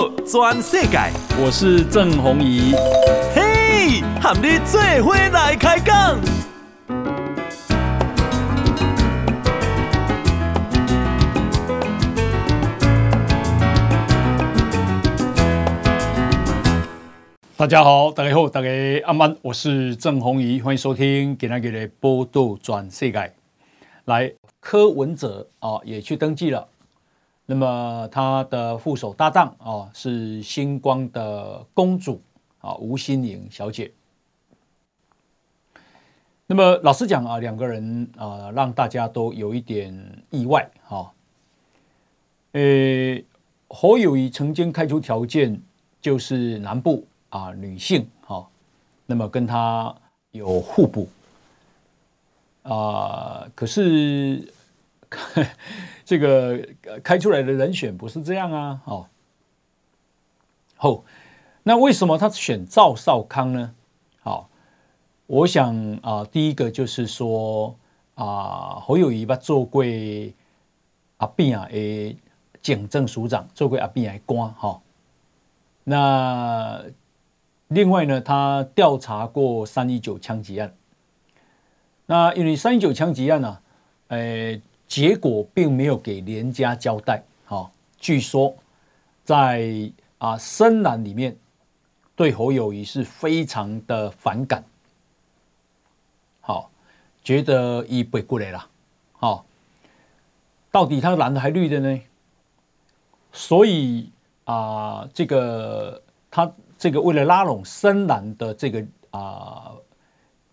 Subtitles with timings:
[0.00, 0.98] 道全世界，
[1.38, 2.72] 我是郑宏仪。
[3.34, 6.18] 嘿，和你做伙来开讲。
[17.58, 18.68] 大家好，大家好，大家
[19.04, 23.34] 阿曼，我是郑宏仪，欢迎收听今天的报道全世界。
[24.06, 26.66] 来，柯文哲啊，也去登记了。
[27.50, 32.22] 那么他的副手搭档啊，是星光的公主
[32.60, 33.90] 啊，吴欣盈小姐。
[36.46, 39.92] 那么老实讲啊，两个人啊，让大家都有一点
[40.30, 41.12] 意外哈。
[42.52, 43.20] 呃，
[43.66, 45.60] 侯友宜曾经开出条件，
[46.00, 48.48] 就是南部啊女性哈，
[49.06, 49.92] 那么跟他
[50.30, 51.08] 有互补
[52.62, 54.48] 啊，可是。
[56.10, 56.68] 这个
[57.04, 59.06] 开出来的人选不是这样啊，哦，
[60.74, 61.04] 好，
[61.62, 63.72] 那为什么他选赵少康呢？
[64.20, 64.50] 好，
[65.28, 67.76] 我想啊，第一个就是说
[68.16, 69.84] 啊，侯友宜把做过
[71.18, 72.18] 阿扁啊的
[72.60, 74.82] 警政署长，做过阿扁的官哈。
[75.84, 76.86] 那
[77.68, 80.74] 另外呢，他调查过三一九枪击案。
[82.06, 83.60] 那因为三一九枪击案呢，
[84.08, 84.60] 诶。
[84.90, 87.22] 结果并没有给连家交代。
[87.44, 88.52] 好，据说
[89.24, 89.88] 在
[90.18, 91.36] 啊深蓝里面
[92.16, 94.64] 对侯友谊是非常的反感。
[96.40, 96.72] 好，
[97.22, 98.66] 觉得一背过来了。
[99.12, 99.46] 好，
[100.72, 102.00] 到底他蓝的还绿的呢？
[103.30, 104.10] 所以
[104.42, 106.02] 啊，这个
[106.32, 109.70] 他这个为了拉拢深蓝的这个啊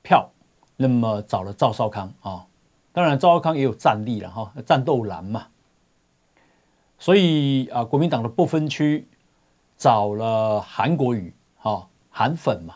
[0.04, 0.30] 票，
[0.76, 2.46] 那么找了赵少康啊。
[2.98, 5.46] 当然，赵少康也有战力了哈，战斗蓝嘛。
[6.98, 9.06] 所以啊，国民党的不分区
[9.78, 12.74] 找了韩国瑜哈，韩粉嘛。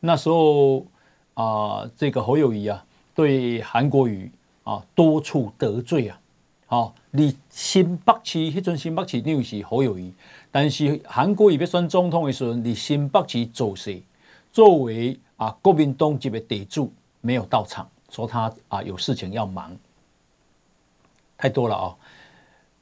[0.00, 0.86] 那时候
[1.34, 2.82] 啊，这个侯友谊啊，
[3.14, 4.32] 对韩国瑜
[4.64, 6.18] 啊多处得罪啊。
[6.64, 10.14] 好，你新北市迄阵新北市又是侯友谊，
[10.50, 14.00] 但是韩国瑜要选总统的时候，你新北市做事
[14.50, 16.90] 作为啊国民党级的地主
[17.20, 17.86] 没有到场。
[18.12, 19.74] 说他啊有事情要忙，
[21.36, 21.96] 太多了啊、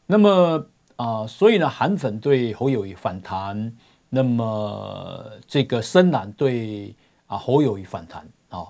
[0.05, 3.75] 那么啊，所以呢，韩粉对侯友宜反弹，
[4.09, 6.95] 那么这个深蓝对
[7.29, 8.67] 啊侯友宜反弹啊。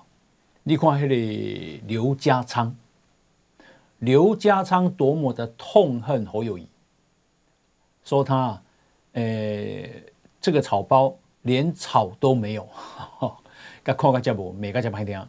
[0.63, 2.75] 你看那里刘家昌，
[3.97, 6.67] 刘家昌多么的痛恨侯友宜，
[8.03, 8.61] 说他
[9.13, 9.23] 呃
[10.39, 12.69] 这个草包连草都没有，
[13.83, 15.19] 该看个节目，每个节目听。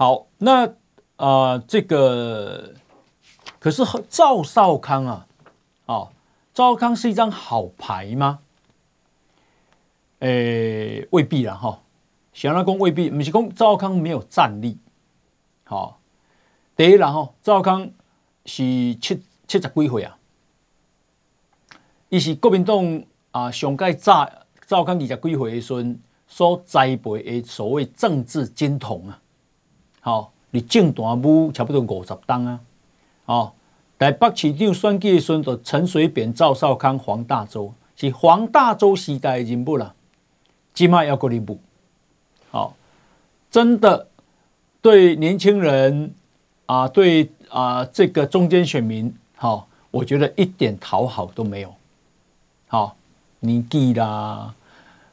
[0.00, 0.66] 好，那
[1.16, 2.72] 啊、呃，这个
[3.58, 5.26] 可是赵少康啊，
[5.84, 6.08] 啊、哦，
[6.54, 8.38] 赵少康是一张好牌吗？
[10.20, 11.82] 诶，未必啦哈。
[12.32, 14.78] 想要讲未必，不是讲赵少康没有战力。
[15.64, 15.94] 好、哦，
[16.74, 17.90] 第一啦哈，赵少康
[18.46, 18.62] 是
[18.94, 20.16] 七七十几岁啊，
[22.08, 24.24] 伊是国民党啊上届早
[24.66, 25.84] 赵少康二十几岁的时候
[26.26, 29.20] 所栽培的所谓政治金童啊。
[30.02, 32.60] 好，你政党务差不多五十档啊！
[33.26, 33.52] 哦，
[33.98, 39.94] 台北市长选举的时候，陈水扁、赵少康、黄大洲是黄大洲时代的人物了，
[40.72, 41.60] 起码要过一步。
[42.50, 42.74] 好，
[43.50, 44.08] 真的
[44.80, 46.14] 对年轻人
[46.64, 51.74] 啊，对啊这个中间选民，好，我觉得一点讨好都没有。
[52.68, 52.96] 好，
[53.40, 54.54] 年纪啦，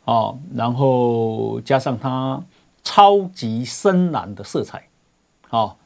[0.06, 2.42] 哦，然后加上他。
[2.90, 4.82] 超级深蓝的色彩，
[5.50, 5.78] 好，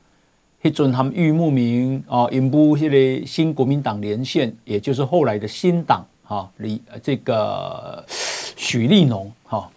[0.62, 9.68] 一尊他们玉木明哦，引步现在新国民党连线，也就是后来的新党啊，李这个许立农哈，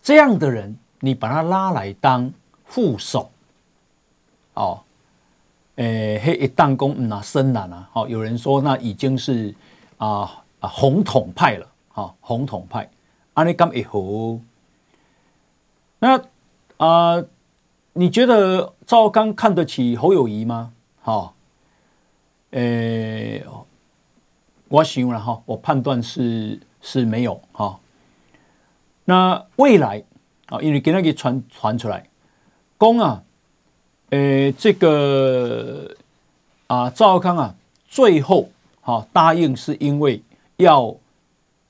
[0.00, 2.32] 这样的人，你把他拉来当
[2.66, 3.28] 副手，
[4.54, 4.78] 哦，
[5.74, 9.52] 诶，黑一弹弓那深蓝啊，好，有人说那已经是
[9.96, 12.88] 啊啊红统派了，哈，红统派，
[13.34, 14.40] 安尼咁一好。
[16.00, 16.16] 那
[16.76, 17.28] 啊、呃，
[17.94, 20.72] 你觉得赵刚看得起侯友谊吗？
[21.02, 21.32] 哈、哦，
[22.50, 23.46] 诶、欸，
[24.68, 27.76] 我想了哈，我判断是是没有哈、哦。
[29.06, 30.04] 那未来
[30.46, 32.08] 啊，因为给那个传传出来，
[32.76, 33.24] 公啊，
[34.10, 35.96] 诶、欸，这个
[36.68, 37.54] 啊，赵康啊，
[37.88, 38.48] 最后
[38.80, 40.22] 哈、哦、答应是因为
[40.58, 40.94] 要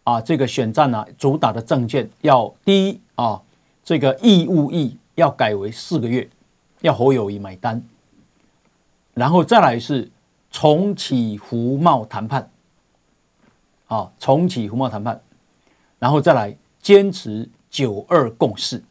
[0.05, 3.41] 啊，这个选战啊，主打的政见要第一啊。
[3.89, 6.29] 这个义务役要改为四个月，
[6.83, 7.83] 要侯友谊买单，
[9.15, 10.11] 然后再来是
[10.51, 12.51] 重启服贸谈判，
[13.87, 15.19] 啊，重启服贸谈判，
[15.99, 18.85] 然后再来坚持九二共识。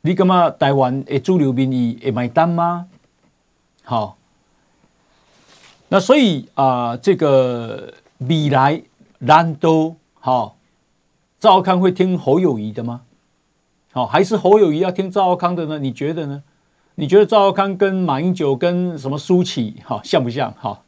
[0.00, 2.88] 你干嘛台湾的主流民意会买单吗？
[3.84, 4.18] 好，
[5.86, 8.82] 那所以啊、呃，这个未来
[9.20, 10.55] 难道好
[11.46, 13.02] 赵康会听侯友谊的吗？
[13.92, 15.78] 好，还是侯友谊要听赵康的呢？
[15.78, 16.42] 你觉得呢？
[16.96, 20.52] 你觉得赵康跟马英九跟什么苏起哈像不像？
[20.54, 20.82] 哈，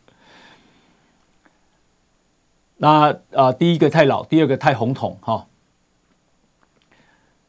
[2.78, 5.46] 那啊、呃，第一个太老，第二个太红统哈。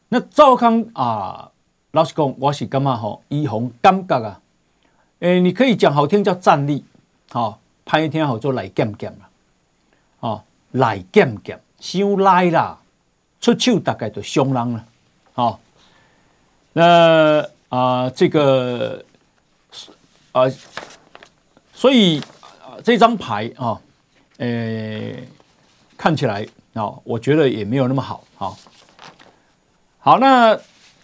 [0.10, 1.50] 那赵康啊。
[1.94, 4.40] 老实讲，我是感觉吼，以红感觉啊，
[5.22, 6.86] 诶，你可以讲好听叫战力，
[7.32, 9.30] 好，歹听好做来剑剑啦，
[10.20, 12.78] 哦，来剑剑，伤来啦，
[13.42, 14.86] 出手大概就伤人了，
[15.34, 15.60] 好，
[16.74, 19.04] 那啊，这个
[20.32, 20.44] 啊，
[21.74, 22.22] 所以
[22.84, 23.80] 这张牌啊，
[24.38, 25.28] 诶，
[25.98, 28.58] 看起来啊，我觉得也没有那么好，好，
[30.00, 30.60] 好，那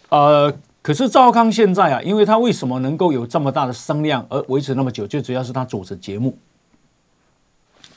[0.10, 0.54] 呃。
[0.86, 6.38] 可是赵康现在啊，因为他为什么能够有这么大的声量而维持那么久，就主要是他主持节目。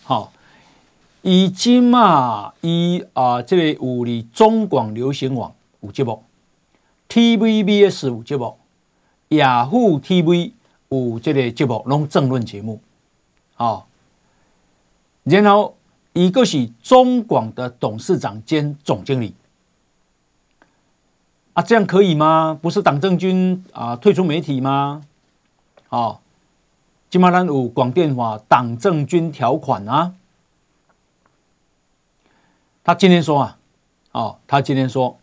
[0.02, 0.32] 好，
[1.22, 6.22] 已经嘛，以啊这个有哩中广流行网有节目
[7.08, 8.56] ，TVBS 有节目，
[9.28, 10.52] 雅虎 TV
[10.88, 12.80] 有这个节目，拢政论节目。
[13.56, 13.88] 好，
[15.24, 15.76] 然后
[16.12, 19.34] 一个是中广的董事长兼总经理。
[21.52, 22.56] 啊，这样可以吗？
[22.62, 25.02] 不是党政军啊退出媒体吗？
[25.88, 26.20] 哦，
[27.10, 30.14] 今嘛咱有广电法党政军条款啊。
[32.88, 33.58] 他今天说啊，
[34.12, 35.19] 哦，他今天说，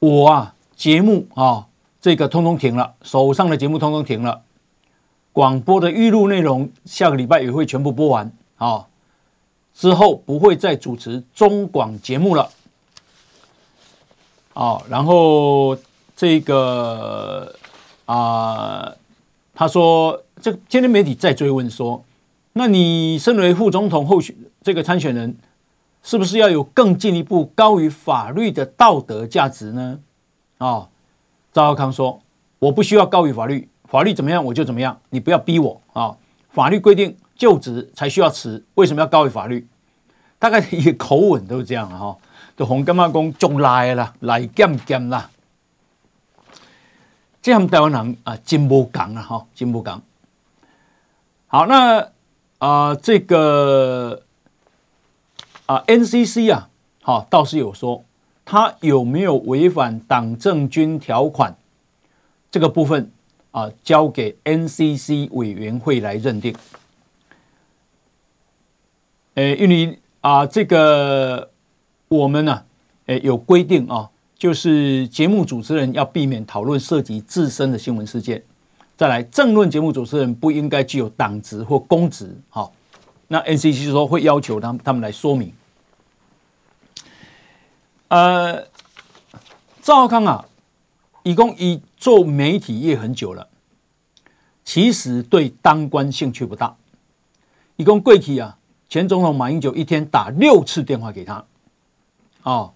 [0.00, 1.68] 我啊节目啊
[2.00, 4.42] 这个通通停了，手上的节目通通停了，
[5.32, 8.88] 广播的预录内容下个礼拜也会全部播完啊，
[9.72, 12.50] 之后不会再主持中广节目了。
[14.54, 15.78] 啊，然后
[16.16, 17.54] 这个
[18.06, 18.92] 啊，
[19.54, 22.02] 他说，这今天媒体在追问说，
[22.54, 25.36] 那你身为副总统候选这个参选人，
[26.02, 30.00] 是不是要有更进一步高于法律的道德价值呢？
[30.58, 30.88] 啊，
[31.52, 32.22] 赵少康说，
[32.58, 36.16] 我不需要高于法律，法律怎么样我就怎么样，你不要逼我啊。
[36.50, 39.68] 法律规定就职才需要辞，为什么要高于法律？
[40.38, 42.16] 大概一个口吻都是这样哈。
[42.56, 45.30] 就红干嘛讲就来啦，来干干啦，
[47.40, 50.02] 这样台湾人啊真不讲啊哈，真不讲。
[51.46, 52.08] 好，那
[52.58, 54.22] 啊、这个
[55.70, 56.68] 啊 NCC 啊，
[57.02, 58.02] 好倒是有说
[58.44, 61.56] 他有没有违反党政军条款
[62.50, 63.10] 这个部分
[63.52, 66.52] 啊，交给 NCC 委员会来认定。
[69.34, 71.48] 诶，因为啊这个。
[72.10, 72.64] 我们呢、啊，
[73.06, 78.42] 诶，有规定啊，就是节目主持人要避免讨论涉及自身的新闻事件。
[78.96, 82.36] 再来，政论节目主持人不应该具有党职或公职。
[82.48, 82.72] 好，
[83.28, 85.52] 那 NCC 说会要求他们他们来说明。
[88.10, 88.66] 呃，
[89.80, 90.44] 赵康啊，
[91.22, 93.46] 一共已做媒体业很久了，
[94.64, 96.76] 其实对当官兴趣不大。
[97.76, 98.58] 一共贵体啊，
[98.88, 101.44] 前总统马英九一天打六次电话给他。
[102.42, 102.72] 哦，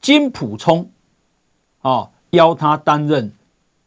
[0.00, 0.88] 金普聪，
[1.80, 3.32] 哦，邀他担任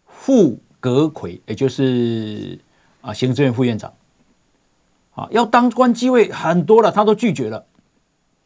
[0.06, 2.60] 副阁揆，也就是
[3.00, 3.94] 啊行政院副院长，
[5.16, 7.66] 啊，要当官机会很多了，他都拒绝了。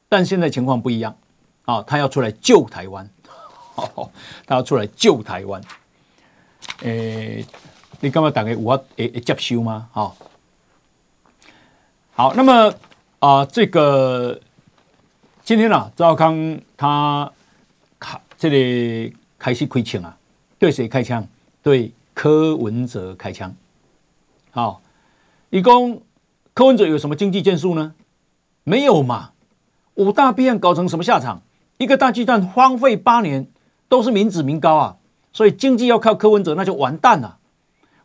[0.08, 1.18] 但现在情况不一样，
[1.66, 3.10] 啊，他要出来救台湾，
[3.76, 4.10] 哦，
[4.46, 5.62] 他要出来救台湾。
[6.82, 7.46] 诶，
[8.00, 8.86] 你干嘛打给我？
[8.98, 9.90] 诶，接收吗？
[9.92, 10.16] 好，
[12.14, 12.74] 好，那么
[13.20, 14.40] 啊，这个。
[15.46, 17.30] 今天啊，赵康他
[18.00, 20.18] 开这里开始开枪啊，
[20.58, 21.28] 对谁开枪？
[21.62, 23.54] 对柯文哲开枪。
[24.52, 24.82] 好，
[25.50, 26.02] 一共
[26.54, 27.94] 柯文哲有什么经济建树呢？
[28.64, 29.32] 没有嘛？
[29.96, 31.42] 五大弊案搞成什么下场？
[31.78, 33.48] 一个大巨蛋荒废八年，
[33.90, 34.98] 都是民脂民膏啊！
[35.32, 37.40] 所以经济要靠柯文哲，那就完蛋了。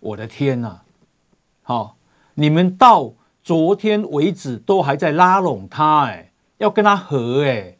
[0.00, 0.80] 我的天呐！
[1.62, 1.96] 好，
[2.34, 6.32] 你们到昨天为止都还在拉拢他哎。
[6.58, 7.76] 要跟他和哎，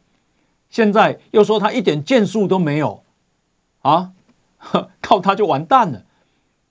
[0.69, 3.03] 现在又说他一点建树都没有
[3.81, 4.11] 啊，
[5.01, 6.03] 靠他就完蛋了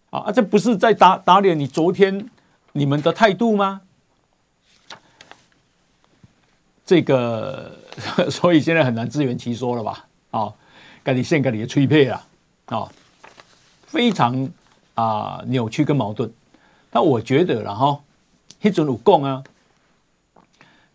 [0.09, 0.33] 啊！
[0.33, 2.31] 这不是在打打脸你昨天
[2.73, 3.83] 你们的态度吗？
[6.87, 7.78] 这个
[8.31, 10.07] 所以现在很难自圆其说了吧？
[10.31, 10.53] 啊，
[11.03, 12.25] 赶紧献给你的吹配了
[12.67, 12.89] 啊，
[13.87, 14.49] 非常
[14.95, 16.31] 啊扭曲跟矛盾。
[16.91, 18.01] 但我觉得了哈，
[18.63, 19.45] 一种有讲啊，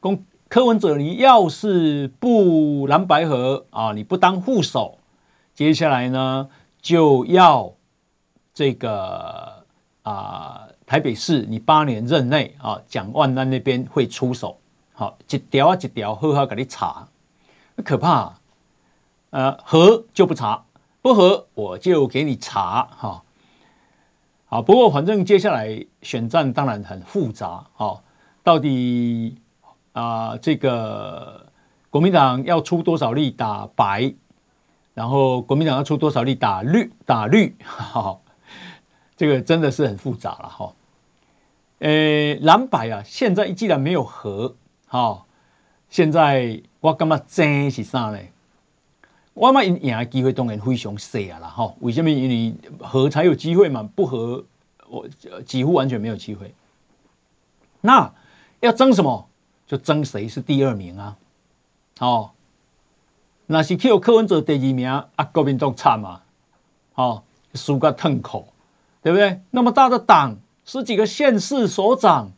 [0.02, 0.18] 讲
[0.48, 4.98] 柯文哲，你要是不蓝白合啊，你不当副手，
[5.54, 6.50] 接下来呢
[6.82, 7.74] 就要
[8.54, 9.66] 这个
[10.04, 14.60] 啊台北市你八年任内啊，蒋万安那边会出手，
[14.94, 17.08] 好一条啊一条好好给你查，
[17.84, 18.40] 可怕，
[19.32, 20.66] 呃合就不查，
[21.02, 23.24] 不合我就给你查哈。
[24.46, 28.04] 好，不过反正接下来选战当然很复杂哦，
[28.44, 29.36] 到底
[29.94, 31.48] 啊这个
[31.90, 34.14] 国民党要出多少力打白，
[34.94, 38.20] 然后国民党要出多少力打绿打绿，哈，
[39.18, 40.72] 这个真的是很复杂了哈。
[41.80, 44.56] 呃，蓝白啊，现在既然没有和，
[44.94, 45.26] 哈，
[45.90, 48.20] 现在我感觉争是啥呢？
[49.34, 51.74] 我嘛赢的机会当然非常小啊啦，哈！
[51.80, 52.12] 为什么？
[52.12, 54.46] 因为和才有机会嘛，不和
[54.88, 55.08] 我
[55.48, 56.54] 几乎完全没有机会。
[57.82, 58.14] 那
[58.60, 59.28] 要争什么？
[59.66, 61.18] 就争谁是第二名啊？
[61.98, 62.30] 哦，
[63.48, 66.22] 那是去柯文哲第二名啊，国民党惨嘛，
[66.94, 67.24] 哦，
[67.56, 68.46] 输个痛苦，
[69.02, 69.42] 对不对？
[69.50, 72.32] 那么大的党，十几个县市首长，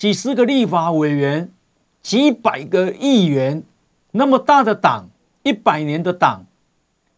[0.00, 1.52] 几十个立法委员，
[2.00, 3.62] 几百个议员，
[4.12, 5.10] 那么大的党。
[5.42, 6.44] 一百年的党，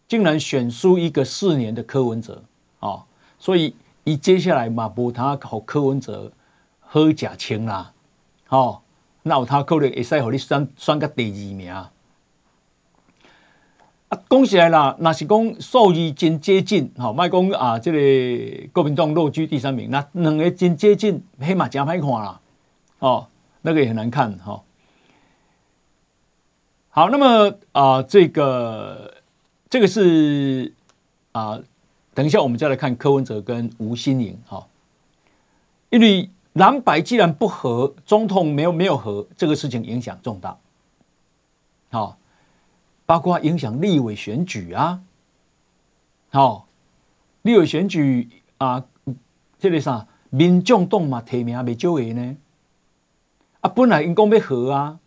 [0.06, 2.40] 竟然选输一个四年的柯文哲、
[2.78, 3.02] 哦！
[3.36, 3.74] 所以
[4.04, 6.30] 以接下来马博他和柯文哲
[6.78, 7.92] 喝假清啦，
[8.48, 8.80] 哦，
[9.24, 11.90] 那他可能会使和你选选个第二名啊！
[14.30, 22.40] 讲起来啦，那是讲数字真接近，好、哦，卖讲啊，这个国民党落居第三名，那两个真接近，黑马真歹看啦，
[23.02, 23.26] 哦，
[23.62, 24.52] 那个也很难看哈。
[24.52, 24.62] 哦。
[26.94, 29.14] 好，那么啊、呃，这个
[29.68, 30.72] 这个是
[31.32, 31.64] 啊、呃，
[32.14, 34.68] 等一下我们再来看柯文哲跟吴欣颖哈，
[35.90, 40.56] 因为蓝白既然不和，总统没有没有和，这个事情影响重大，
[41.90, 42.18] 好，
[43.06, 45.00] 包括影响立委选举啊，
[46.30, 46.68] 好，
[47.40, 48.28] 立委选举
[48.58, 48.84] 啊，
[49.58, 52.36] 这个啥，民众党嘛提名没少个呢，
[53.62, 54.98] 啊，本来因讲要和啊。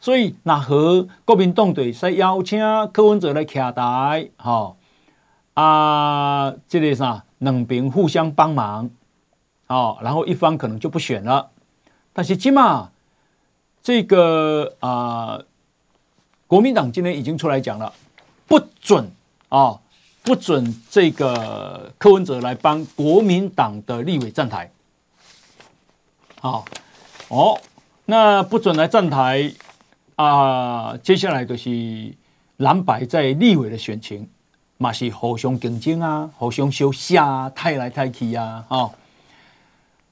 [0.00, 2.60] 所以，那和国民党队在邀请
[2.92, 4.76] 柯文哲来徛台，哈
[5.54, 8.90] 啊，这个啥，两边互相帮忙，
[9.68, 11.50] 哦，然后一方可能就不选了。
[12.12, 12.90] 但是起码
[13.82, 15.40] 这个啊，
[16.46, 17.90] 国民党今天已经出来讲了，
[18.46, 19.10] 不准
[19.48, 19.80] 啊，
[20.22, 24.70] 不准这个柯文哲来帮国民党的立委站台。
[26.42, 26.62] 好，
[27.28, 27.58] 哦，
[28.06, 29.52] 那不准来站台。
[30.16, 32.14] 啊，接下来就是
[32.58, 34.28] 蓝白在立委的选情，
[34.76, 38.92] 嘛是互相竞争啊，互相相下太来太去啊，哦，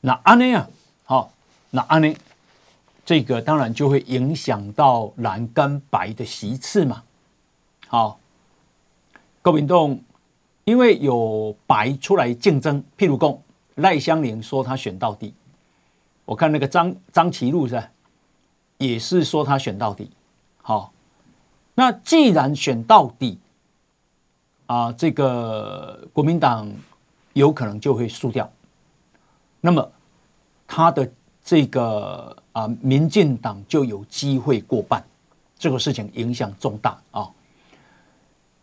[0.00, 0.68] 那安呢啊，
[1.04, 1.32] 好，
[1.70, 2.12] 那安呢，
[3.04, 7.04] 这个当然就会影响到蓝跟白的席次嘛，
[7.87, 8.18] 好，
[9.40, 9.96] 国民党
[10.64, 13.38] 因为有白出来竞争，譬如讲
[13.76, 15.32] 赖香伶说他选到底，
[16.32, 17.82] 我看那个张张其禄是？
[18.78, 20.10] 也是说他选到底，
[20.62, 20.90] 好，
[21.74, 23.38] 那既然选到底，
[24.66, 26.68] 啊，这个国民党
[27.34, 28.50] 有可能就会输掉，
[29.60, 29.92] 那么
[30.66, 31.08] 他的
[31.44, 35.04] 这个啊，民进党就有机会过半，
[35.58, 37.30] 这个事情影响重大啊，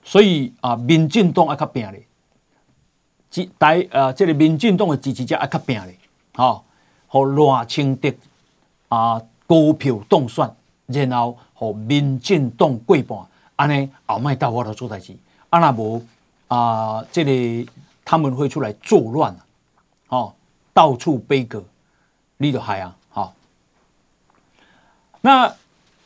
[0.03, 2.03] 所以啊，民进党爱较拼咧，
[3.29, 5.95] 即台啊，这个民进党的支持者爱较拼咧，
[6.33, 6.65] 好，
[7.09, 8.09] 和赖清德
[8.87, 9.21] 啊。
[9.49, 10.47] 高票当选，
[10.85, 13.17] 然后和民进党过半，
[13.55, 15.17] 安尼后麦到我的做代志，
[15.49, 16.05] 啊那无
[16.47, 17.67] 啊，这里、
[18.05, 19.35] 他们会出来作乱，
[20.09, 20.31] 哦，
[20.71, 21.63] 到处悲歌，
[22.37, 23.33] 你都害啊，好、哦，
[25.21, 25.55] 那啊、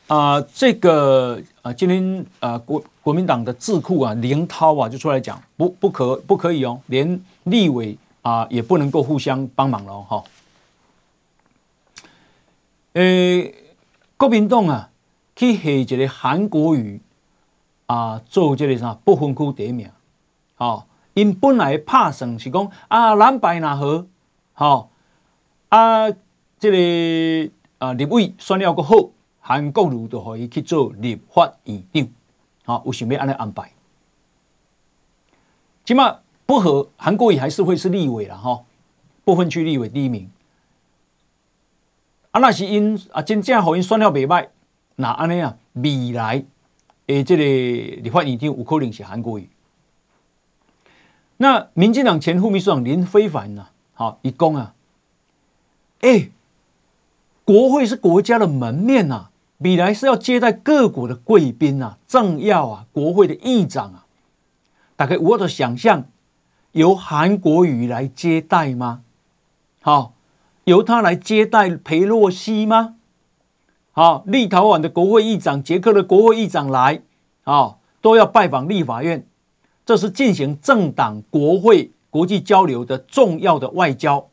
[0.08, 10.16] 呃，这个啊，今天啊，国国民党的智库啊，林涛啊，就出来讲，不不可不可以哦，连立委啊也不能够互相帮忙了哈。
[10.16, 10.24] 哦
[12.94, 13.56] 诶、
[14.18, 14.92] 国民党啊，
[15.36, 17.02] 去下一个韩国瑜
[17.88, 19.90] 啊，做这个啥不分区第一名，
[20.54, 24.06] 好、因本来拍算是讲啊，蓝白那好，
[24.54, 24.92] 好、
[25.70, 26.08] 啊，
[26.60, 28.96] 这个啊立委选了个好，
[29.40, 32.08] 韩国瑜就可以去做立法院长，
[32.66, 33.72] 好、哦，有想要安尼安排，
[35.84, 38.66] 起码不合，韩国瑜还是会是立委了哈、哦，
[39.26, 40.30] 不分区立委第一名。
[42.34, 44.48] 啊，那是因啊，真正互因选了袂歹，
[44.96, 46.44] 那安尼啊，未来
[47.06, 49.48] 诶，这个立法院长有可能是韩国瑜。
[51.38, 53.68] 那民进党前副秘书长林飞帆呢？
[53.94, 54.74] 好，一公啊，
[56.02, 56.30] 哎，
[57.46, 59.28] 国会是国家的门面呐，
[59.60, 64.06] 本来是要接待各国的贵宾呐、政要啊、国会的议长啊，
[64.96, 66.06] 大概我的想象，
[66.72, 69.04] 由韩国瑜来接待吗？
[69.82, 70.13] 好，
[70.66, 72.96] 由他来接待裴洛西吗？
[73.92, 77.02] 好，立陶宛的国会议长、捷克的国会议长来，
[77.44, 79.28] 啊，都要拜访立法院。
[79.86, 84.30] 这是进行政党、国会、国际交流的重要的外交，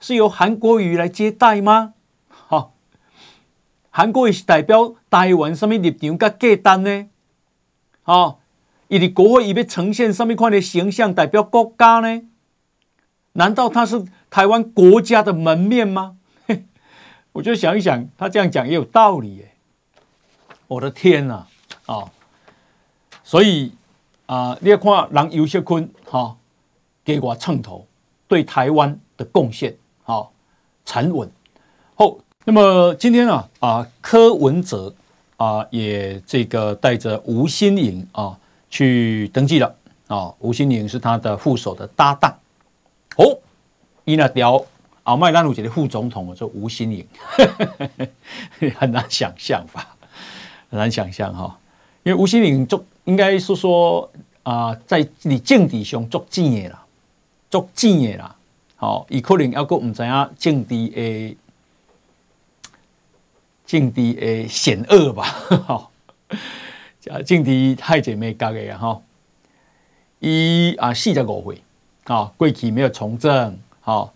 [0.00, 1.94] 是由韩国瑜来接待吗？
[2.28, 2.74] 好，
[3.90, 7.08] 韩国瑜是代表台湾什么立场跟价值呢？
[8.02, 8.40] 好，
[8.88, 12.22] 伊的国会伊要呈现什么款的形象代表国家呢？
[13.34, 14.04] 难道他是
[14.36, 16.18] 台湾国家的门面吗？
[17.32, 19.52] 我就想一想，他这样讲也有道理耶。
[20.66, 21.46] 我的天呐，
[21.86, 22.04] 啊，
[23.24, 23.72] 所以。
[24.26, 26.36] 啊、呃，你要看人尤锡坤哈
[27.02, 27.86] 给我称头，
[28.28, 30.32] 对台湾的贡献好
[30.84, 31.30] 沉稳。
[31.94, 34.92] 好，那么今天啊啊柯文哲
[35.38, 38.38] 啊也这个带着吴欣颖啊
[38.68, 39.74] 去登记了
[40.08, 42.36] 啊，吴欣颖是他的副手的搭档。
[43.16, 43.38] 哦，
[44.06, 44.64] 伊那条
[45.02, 47.06] 啊麦兰鲁杰的副总统叫吴欣盈，
[48.78, 49.94] 很难想象吧？
[50.70, 51.58] 很难想象哈，
[52.02, 52.82] 因为吴欣盈就。
[53.06, 54.10] 应该是说
[54.42, 56.84] 啊、在你政治上做正的啦，
[57.48, 58.34] 做正的啦，
[58.74, 61.36] 好、伊可能要阁唔知影政治诶，
[63.64, 65.22] 政治诶险恶吧，
[65.66, 65.92] 好，
[67.24, 69.00] 政治太姐妹讲嘅哈，
[70.18, 71.62] 伊啊四十五岁，
[72.12, 74.12] 啊过去没有从政，好、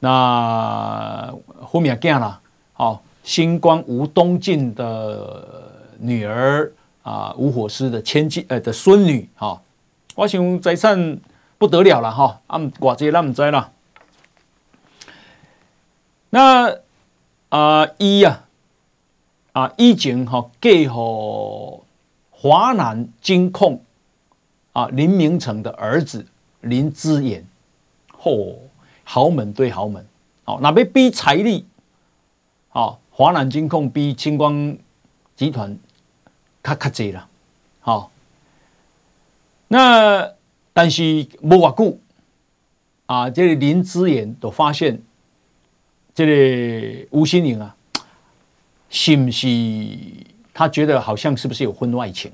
[0.00, 1.32] 那
[1.64, 2.38] 后面见啦，
[2.74, 6.70] 好，星光吴东进的女儿。
[7.06, 9.62] 啊，吴火狮的千金呃的孙女哈、
[10.16, 11.20] 我想财产
[11.56, 13.70] 不得了了哈，啊，寡姐那唔知啦。
[16.30, 16.78] 那
[17.50, 18.42] 啊一呀
[19.52, 21.80] 啊以前哈给和
[22.32, 23.80] 华南金控
[24.72, 26.26] 啊林明成的儿子
[26.62, 27.46] 林之言，
[28.20, 28.56] 嚯、
[29.06, 30.04] 豪门对豪门，
[30.44, 31.64] 好、哦、那边比财力，
[32.68, 34.76] 好、哦、华南金控比青光
[35.34, 35.74] 集团。
[36.66, 37.28] 较较济了，
[37.78, 38.10] 好，
[39.68, 40.32] 那
[40.72, 41.96] 但是无偌久
[43.06, 45.00] 啊，这个林之言都发现，
[46.12, 47.76] 这个吴欣盈啊，
[48.90, 49.46] 是不是
[50.52, 52.32] 他觉得好像是不是有婚外情？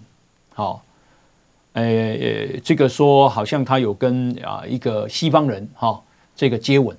[0.54, 0.82] 好，
[1.74, 6.02] 呃，这个说好像他有跟啊一个西方人哈
[6.34, 6.96] 这个接吻，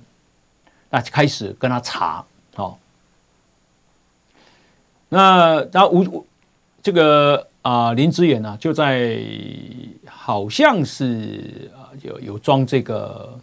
[0.90, 2.78] 那就开始跟他查，好，
[5.08, 6.26] 那他吴。
[6.82, 9.18] 这个啊、呃，林志远呢、啊，就在
[10.06, 13.40] 好像是啊，有有装这个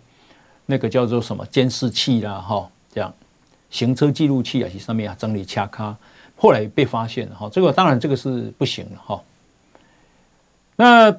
[0.67, 3.11] 那个叫做什么监视器啦，哈，这样
[3.71, 5.97] 行车记录器啊，上面啊整理掐卡，
[6.37, 9.23] 后来被发现了哈，这个当然这个是不行了哈。
[10.75, 11.11] 那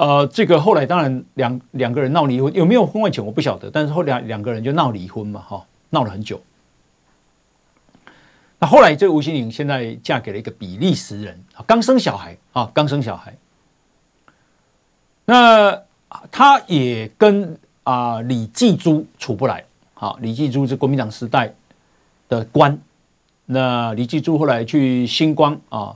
[0.00, 6.40] 呃，这个后来当然两两个人闹离婚，有没有婚外情我不晓得，但是后来两个人就闹离婚嘛，哈，闹了很久。
[8.58, 13.36] 那后来，这个吴欣盈现在嫁给了一个比利时人啊，刚生小孩啊，刚生小孩。
[15.26, 15.78] 那
[16.30, 21.52] 他也跟啊李继珠处不来啊，李继珠是国民党时代
[22.26, 22.78] 的官。
[23.44, 25.94] 那李继珠后来去星光啊，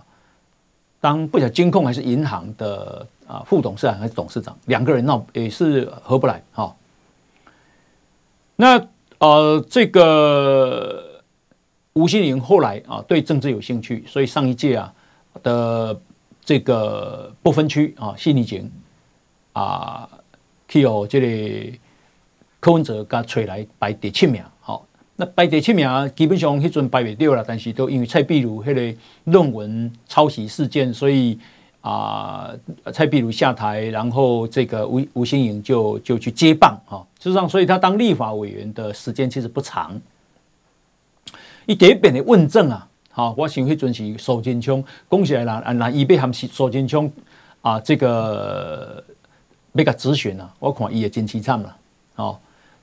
[1.01, 6.75] 当不晓得金控还是银行的啊副董事长还是董事长，两个人闹也是合不来哈。
[8.57, 8.87] 那
[9.19, 11.11] 呃这个。
[11.97, 14.93] 吴欣盈后来啊，对政治有兴趣，所以上一届啊
[15.45, 15.97] 的
[16.45, 18.69] 这个不分区啊，信义警
[19.53, 20.09] 啊，
[20.67, 21.79] 去由这里
[22.59, 24.43] 柯文哲给他找来排第七名。
[24.59, 24.85] 好，
[25.15, 31.39] 那排第七名基本上迄阵排不掉了，但是都因为蔡壁如迄个论文抄袭事件，所以
[31.85, 32.51] 啊，
[32.95, 37.05] 蔡壁如下台，然后这个吴吴欣盈就就去接棒啊。
[37.21, 40.01] 事实上，所以他当立法委员的时间其实不长。
[41.67, 47.11] 一点一点的问政啊，好，我想迄阵是苏贞昌讲起来啦，啊，那伊要含苏贞昌
[47.61, 49.05] 啊，这个
[49.73, 51.77] 要甲质询啊，我看伊也真凄惨了，
[52.17, 52.39] 哦，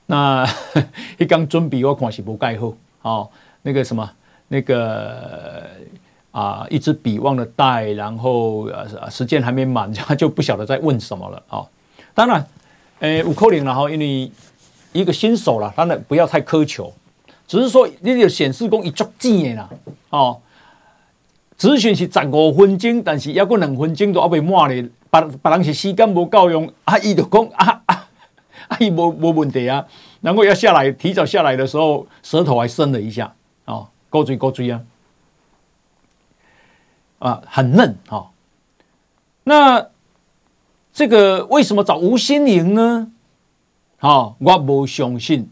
[0.06, 0.46] 那
[1.18, 3.28] 一刚准备我看是无盖好，哦，
[3.62, 4.08] 那个什么，
[4.46, 5.68] 那个
[6.32, 11.68] 啊，一支笔忘了带，然后呃时间还没满，他就不晓得在问什么了，哦，
[12.14, 12.44] 当然，
[13.00, 14.32] 诶，有可能了哈，因为
[14.92, 16.92] 一个新手了，当然不要太苛求。
[17.46, 19.68] 只是说，你就显示讲伊足钱的啦，
[20.08, 20.40] 哦，
[21.58, 28.08] 咨询是十五分钟，但是要过两分钟都还未满咧，别别人是时间无够用，啊，伊就讲啊啊
[28.68, 29.84] 哎，没没问题啊。
[30.22, 33.30] 然后要下来，提早下来的时候，舌头还伸了一下，
[33.66, 34.80] 哦，勾嘴勾嘴啊，
[37.22, 38.32] 啊，很嫩哈、
[39.44, 39.90] 那
[40.92, 43.12] 这个为什么找吴心凌呢？
[43.98, 45.48] 好、我不相信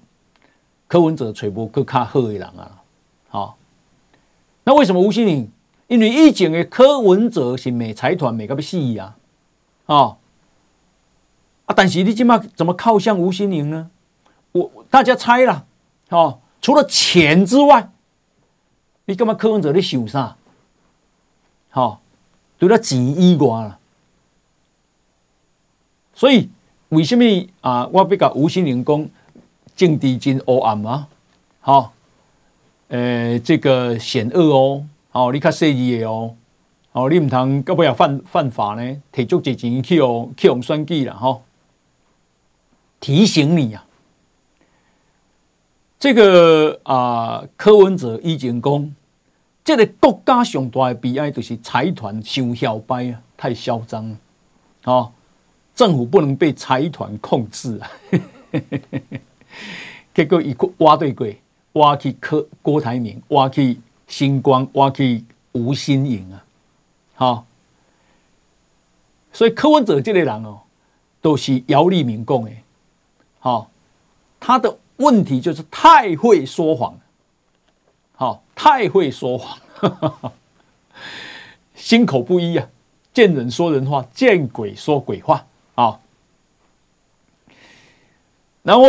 [0.89, 2.83] 柯文哲找无更卡好的人啊。
[3.29, 3.57] 好、
[4.65, 5.49] 那为什么吴心凌？
[5.87, 9.17] 因为以前的柯文哲是美财团美个要死啊，
[9.87, 10.17] 哦，
[11.67, 13.89] 啊，但是你今麦怎么靠向吴心凌呢？
[14.51, 15.65] 我大家猜了，
[16.09, 17.93] 哦，除了钱之外，
[19.05, 20.37] 你干嘛柯文哲你想啥？
[21.71, 21.99] 好、哦，
[22.59, 23.79] 除了钱以外啦。
[26.15, 26.51] 所以
[26.91, 27.25] 为什么
[27.63, 27.87] 啊？
[27.93, 29.09] 我比较吴心凌讲
[29.75, 31.09] 政治真黑暗啊，
[31.61, 31.91] 好、哦，
[32.89, 34.87] 呃、这个险恶哦。
[35.13, 36.37] 哦，你较细腻的哦，
[36.93, 39.03] 哦，你唔通到尾要犯犯法呢？
[39.11, 41.41] 提足几钱去哦，去用选举了哈。
[43.01, 43.85] 提醒你啊，
[45.99, 48.95] 这个啊，柯文哲已经讲，
[49.65, 54.17] 这个国家上大的悲哀就是财团太摇摆啊，太嚣张了
[54.93, 55.11] 啊！
[55.75, 57.91] 政府不能被财团控制啊！
[60.15, 61.41] 结果一挖对鬼，
[61.73, 63.79] 挖去柯郭台铭，挖去。
[64.11, 66.45] 星光挖去吴心盈啊，
[67.15, 67.47] 好，
[69.33, 70.63] 所以柯文哲这类人哦，
[71.23, 72.51] 都是姚立明讲的，
[73.39, 73.71] 好，
[74.41, 76.99] 他的问题就是太会说谎，
[78.21, 79.59] 好，太会说谎，
[81.75, 82.69] 心口不一啊，
[83.15, 86.01] 见人说人话，见鬼说鬼话啊。
[88.63, 88.85] 然后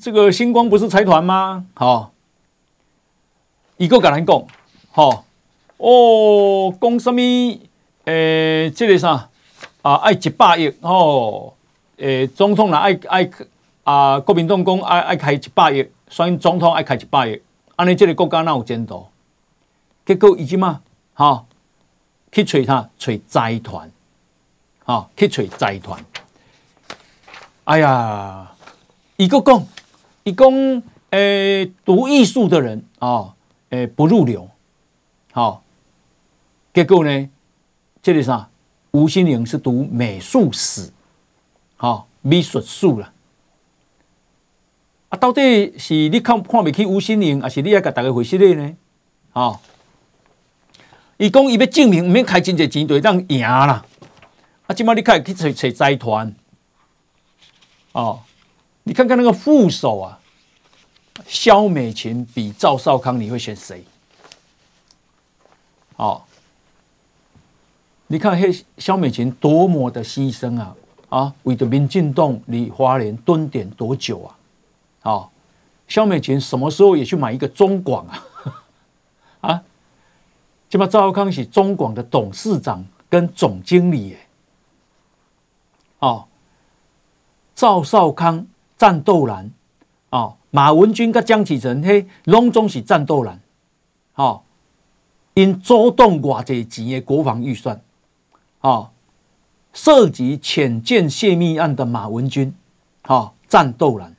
[0.00, 1.66] 这个星光不是财团吗？
[1.74, 2.12] 好。
[3.76, 4.46] 一个跟咱讲，
[4.92, 5.24] 吼
[5.76, 7.20] 哦，讲什么？
[8.06, 9.28] 诶、这个啥
[9.82, 9.96] 啊？
[9.96, 11.52] 爱一百亿，哦，
[11.98, 13.30] 诶，总统啦，爱爱
[13.82, 17.42] 啊，国民党讲爱爱开一百亿，所以总统爱开一百亿，
[17.76, 19.06] 安尼这个国家哪有前途？
[20.06, 20.82] 结果伊即嘛，
[21.14, 21.44] 哈，
[22.30, 23.90] 去找他，找财团，
[24.84, 26.04] 哈，去找财团。
[27.64, 28.52] 哎呀，
[29.16, 29.66] 一个讲，
[30.22, 33.34] 一讲，诶，读艺术的人啊。
[33.70, 34.48] 诶，不入流，
[35.32, 35.64] 好，
[36.72, 37.28] 结果呢？
[38.00, 38.48] 这里啥？
[38.92, 40.92] 吴心凌是读美术史，
[41.76, 43.12] 好，美术史了。
[45.16, 48.74] 到底是你看看不起吴心凌，还是你要给大家回事的呢？
[49.32, 49.60] 好，
[51.16, 53.84] 伊讲伊要证明，唔免开真济钱就会当赢啦。
[54.66, 56.34] 啊，今麦你开去找找财团，
[57.92, 58.20] 哦，
[58.84, 60.20] 你看看那个副手啊。
[61.26, 63.84] 萧美琴比赵少康，你会选谁？
[65.94, 66.20] 哦，
[68.08, 70.76] 你看嘿，萧美琴多么的牺牲啊！
[71.08, 74.34] 啊，为着民进党，你花莲蹲点多久啊？
[75.04, 75.30] 哦，
[75.88, 78.26] 肖美琴什么时候也去买一个中广啊？
[79.40, 79.62] 啊，
[80.68, 84.18] 这么赵少康是中广的董事长跟总经理耶。
[86.00, 86.26] 哦，
[87.54, 89.50] 赵少康战斗蓝
[90.10, 90.36] 哦。
[90.50, 93.40] 马文君跟江启臣，嘿，拢总是战斗蓝，
[94.14, 94.42] 哦，
[95.34, 97.82] 因主动偌济钱的国防预算，
[98.60, 98.90] 哦，
[99.72, 102.54] 涉及潜舰泄密案的马文君，
[103.08, 104.13] 哦，战斗蓝，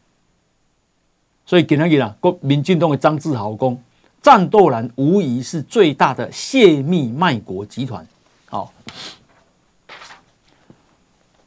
[1.45, 3.77] 所以今天啦，国民进党的张志豪讲，
[4.21, 8.07] 战斗蓝无疑是最大的泄密卖国集团，
[8.47, 8.73] 好，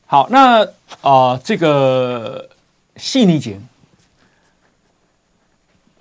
[0.06, 0.70] 好，那啊、
[1.02, 2.48] 呃，这个
[2.96, 3.61] 细腻节。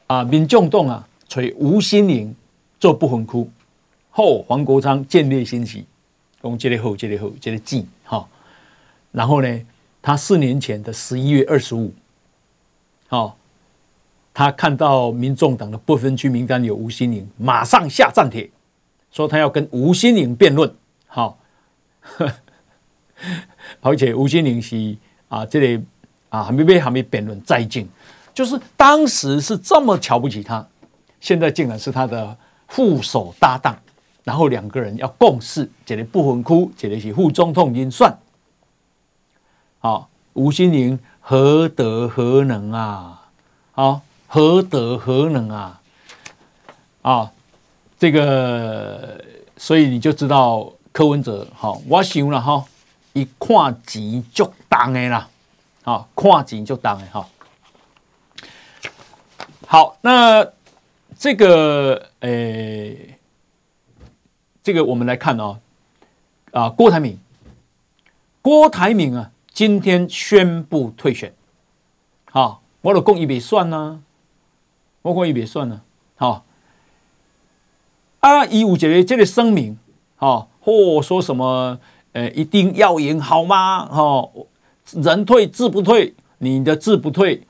[0.07, 2.33] 啊，民众党啊，找吴心凌
[2.79, 3.49] 做不分区，
[4.09, 5.85] 后黄国昌见猎心喜，
[6.41, 8.25] 讲这个好，这个好，这个记哈。
[9.11, 9.61] 然后呢，
[10.01, 11.93] 他四年前的十一月二十五，
[13.09, 13.37] 好，
[14.37, 18.47] 他看到民众党的不分区名单有吴心凌，马上下战帖，
[19.11, 20.71] 说他要跟吴心凌辩论。
[21.07, 21.39] 好，
[23.81, 24.95] 而且吴心凌是
[25.27, 25.83] 啊，这里、
[26.29, 27.89] 啊还没被还没辩论再进。
[28.31, 30.63] 就是当时是这么瞧不起他，
[31.19, 33.75] 现在竟然是他的副手搭档，
[34.23, 38.15] 然后两个人要共事，这里不分区，这里是副总统人选。
[39.79, 43.23] 好，吴心凌何德何能啊？
[43.71, 45.81] 好，何德何能啊？
[47.01, 47.31] 啊，
[47.97, 49.23] 这个，
[49.55, 52.65] 所以你就知道柯文哲，好，我想了哈，
[53.13, 55.29] 一看钱就重的啦，
[55.83, 57.25] 啊，看钱就重的哈。
[59.65, 60.45] 好，那
[61.17, 63.17] 这个呃、欸，
[64.61, 65.59] 这个我们来看哦，
[66.51, 67.17] 啊，郭台铭，
[68.41, 71.33] 郭台铭啊，今天宣布退选，
[72.25, 74.01] 好，我就讲伊袂算呐，
[75.07, 75.81] 我讲伊袂算了，
[76.15, 76.45] 好，
[78.19, 79.77] 啊，伊有一个这个声明，
[80.17, 81.79] 好，或说什么，
[82.11, 83.85] 呃，一定要赢，好吗？
[83.85, 84.29] 哈，
[84.91, 87.43] 人退志不退，你的志不退，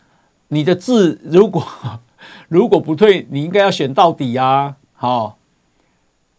[0.49, 1.65] 你的志如果
[2.47, 5.37] 如果不退，你应该要选到底啊，好，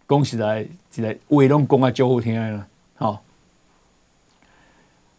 [0.07, 3.23] 恭喜来，起来，伟龙公啊，就好听了，好。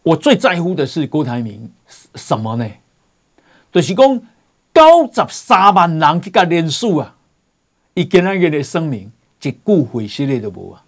[0.02, 1.70] 我最在乎的是郭台铭
[2.14, 2.66] 什么呢？
[3.70, 4.20] 就是讲
[4.80, 7.14] 九十三万人去甲连署啊，
[7.92, 9.12] 伊今仔日的声明
[9.42, 10.82] 一句回事的都无啊！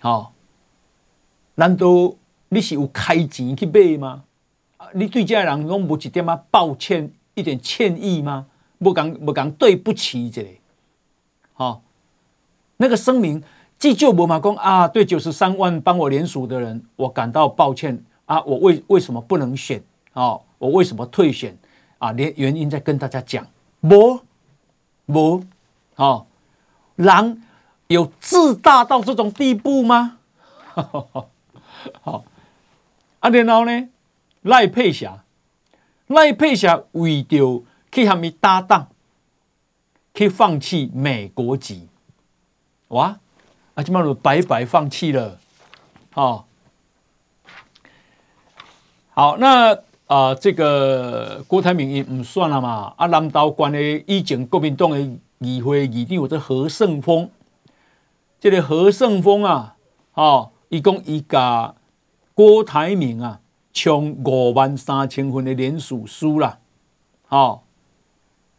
[0.00, 0.32] 好，
[1.54, 1.86] 难道
[2.48, 4.24] 你是有开钱去买吗？
[4.92, 8.46] 你对这人拢无一点啊抱歉，一点歉意吗？
[8.78, 10.48] 无讲无讲对不起这个，
[11.52, 11.82] 好，
[12.78, 13.40] 那个声明。
[13.78, 18.42] 既就伯马公啊，对九十三万帮我联署的人，我感到抱歉啊！
[18.42, 19.80] 我为为什么不能选
[20.14, 20.36] 啊？
[20.58, 21.56] 我为什么退选
[21.98, 22.12] 啊？
[22.12, 23.46] 连原因再跟大家讲，
[23.80, 24.20] 不
[25.06, 25.44] 不，
[25.94, 26.26] 好，
[26.96, 27.42] 人
[27.88, 30.18] 有自大到这种地步吗？
[30.74, 31.30] 好，
[33.20, 33.88] 啊，然后呢，
[34.42, 35.24] 赖佩霞，
[36.06, 38.88] 赖佩霞为着去和伊搭档，
[40.14, 41.88] 去放弃美国籍，
[42.88, 43.18] 哇！
[43.74, 45.38] 啊，基本上白白放弃了，
[46.10, 46.46] 好，
[49.10, 49.78] 好，那
[50.08, 52.92] 啊、呃，这个郭台铭也唔算了嘛。
[52.96, 55.00] 啊，南投县的以前国民党的
[55.38, 57.30] 议会议长，这何胜峰，
[58.40, 59.76] 这个何胜峰啊，
[60.14, 61.74] 哦，伊讲伊甲
[62.34, 63.40] 郭台铭啊，
[63.72, 66.58] 冲五万三千分的连署书啦，
[67.28, 67.60] 哦，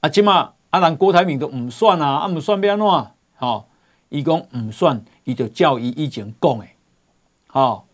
[0.02, 3.66] 啊，即嘛啊，人郭台铭都唔算啊，啊，唔算要安怎，好。
[4.12, 6.66] 伊讲唔算，伊就照伊以前讲的，
[7.46, 7.86] 好，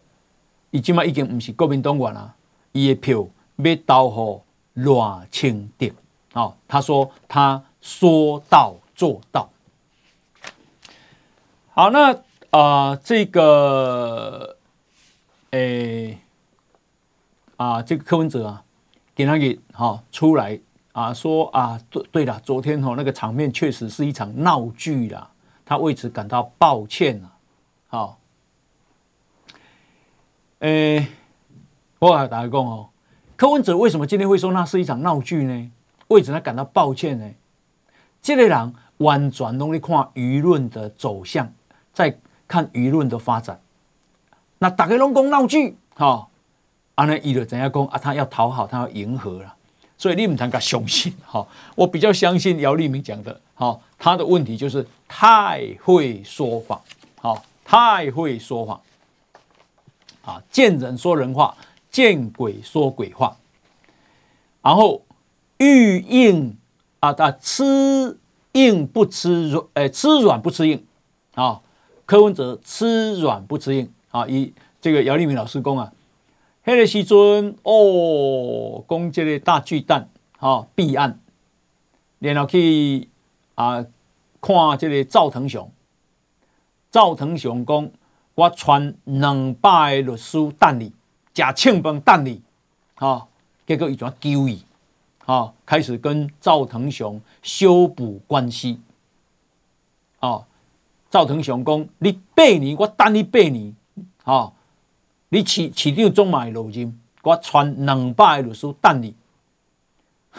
[0.72, 2.34] 伊即马已经唔是国民党员啦，
[2.72, 5.90] 伊的票要投予赖清德，
[6.34, 9.50] 好，他说他说到做到，
[11.70, 12.14] 好，那
[12.50, 14.58] 啊、呃，这个，
[15.52, 16.20] 诶、欸，
[17.58, 18.64] 啊，这个柯文哲啊，
[19.14, 20.60] 给他给好出来
[20.94, 25.30] 啊，说啊，对对了，昨天吼那个场面确实是一场闹剧啦。
[25.66, 27.32] 他为此感到抱歉了，
[27.88, 28.20] 好，
[30.60, 31.08] 诶，
[32.00, 32.90] 我来打个工哦，
[33.38, 35.72] 柯文哲为什么今天会说那是一场闹剧呢？
[36.08, 37.30] 为什么他感到抱歉呢？
[38.22, 41.52] 这类人完全拢在看舆论的走向，
[41.94, 42.18] 在
[42.48, 43.60] 看舆论的发展。
[44.60, 46.30] 那大家拢讲闹剧，好，
[46.96, 47.98] 安尼伊就怎样讲啊？
[47.98, 49.54] 他要讨好，他要迎合了。
[49.98, 51.46] 所以你们谈个相信哈，
[51.76, 56.80] 我比较相信姚立明讲的，好，他的问题就是太会说谎，
[57.22, 58.80] 好，太会说谎，
[60.24, 61.56] 啊，见人说人话，
[61.96, 63.38] 见鬼说鬼话，
[64.62, 65.06] 然后
[65.60, 66.58] 欲硬
[67.00, 68.20] 啊，他吃
[68.52, 70.86] 硬不吃软，哎，吃软不吃硬，
[71.36, 71.62] 啊，
[72.06, 75.94] 柯文哲吃软不吃硬，啊，以这个姚立明老师讲啊。
[76.66, 81.22] 迄个时阵哦，讲这个大巨蛋哈弊案，
[82.20, 83.08] 然后去
[83.54, 83.86] 啊
[84.42, 85.72] 看这个赵腾雄，
[86.92, 87.90] 赵腾雄讲
[88.34, 90.92] 我传两百律师等你，
[91.36, 92.42] 吃庆饭等你，
[92.96, 93.28] 哈，
[93.68, 94.64] 结果伊怎救伊，
[95.20, 98.80] 哈，开始跟赵腾雄修补关系，
[100.20, 100.48] 啊，
[101.12, 103.76] 赵腾雄讲你八年，我等你八年，
[104.24, 104.54] 啊。
[105.30, 109.14] 你市市长总嘛会落任，我传两百个律师等你。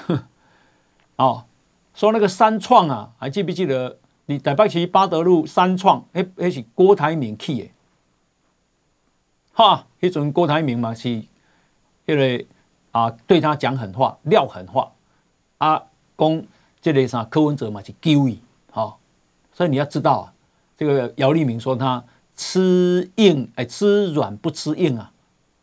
[1.16, 1.44] 哦，
[1.92, 3.98] 说那个三创啊，还记不记得？
[4.26, 7.70] 你台北市八德路三创，那那是郭台铭去的。
[9.56, 11.08] 哈，那阵郭台铭嘛是，
[12.04, 12.46] 因为
[12.92, 14.92] 啊对他讲狠话，撂狠话，
[15.56, 15.82] 啊，
[16.18, 16.42] 讲
[16.82, 18.38] 这个啥柯文哲嘛是救伊，
[18.70, 19.00] 好，
[19.54, 20.32] 所以你要知道啊，
[20.76, 22.04] 这个姚立明说他。
[22.38, 25.10] 吃硬哎，吃软不吃硬啊！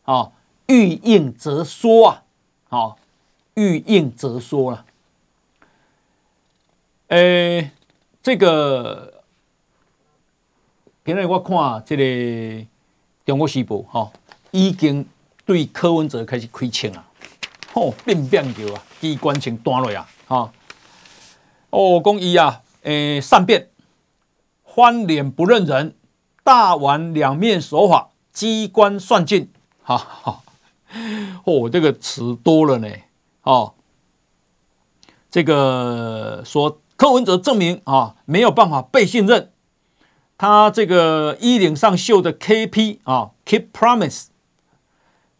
[0.02, 0.32] 啊，
[0.66, 2.24] 欲硬则缩啊！
[2.68, 2.98] 好，
[3.54, 4.84] 欲硬则缩了。
[7.06, 7.70] 诶，
[8.20, 9.22] 这个
[11.04, 12.02] 今日我看这个
[13.24, 14.12] 《中国时报》哈，
[14.50, 15.06] 已经
[15.46, 17.04] 对柯文哲开始开枪了，
[17.72, 20.06] 吼，变变球啊，机关枪断了呀！
[20.26, 20.52] 哈，
[21.70, 23.70] 哦，公一啊，诶，善变，
[24.64, 25.94] 翻脸不认人。
[26.42, 29.50] 大玩两面手法，机关算尽，
[29.82, 30.42] 哈哈，
[31.44, 32.88] 哦，这个词多了呢，
[33.44, 33.72] 哦，
[35.30, 39.50] 这个说柯文哲证明啊没有办法被信任，
[40.36, 44.26] 他这个衣领上绣的 KP 啊，Keep Promise，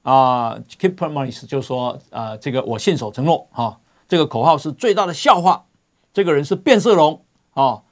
[0.02, 5.64] 啊，Keep promise 就说啊，这个我信守承诺哈，这个口号是最大的笑话，
[6.12, 7.82] 这个人是变色龙啊，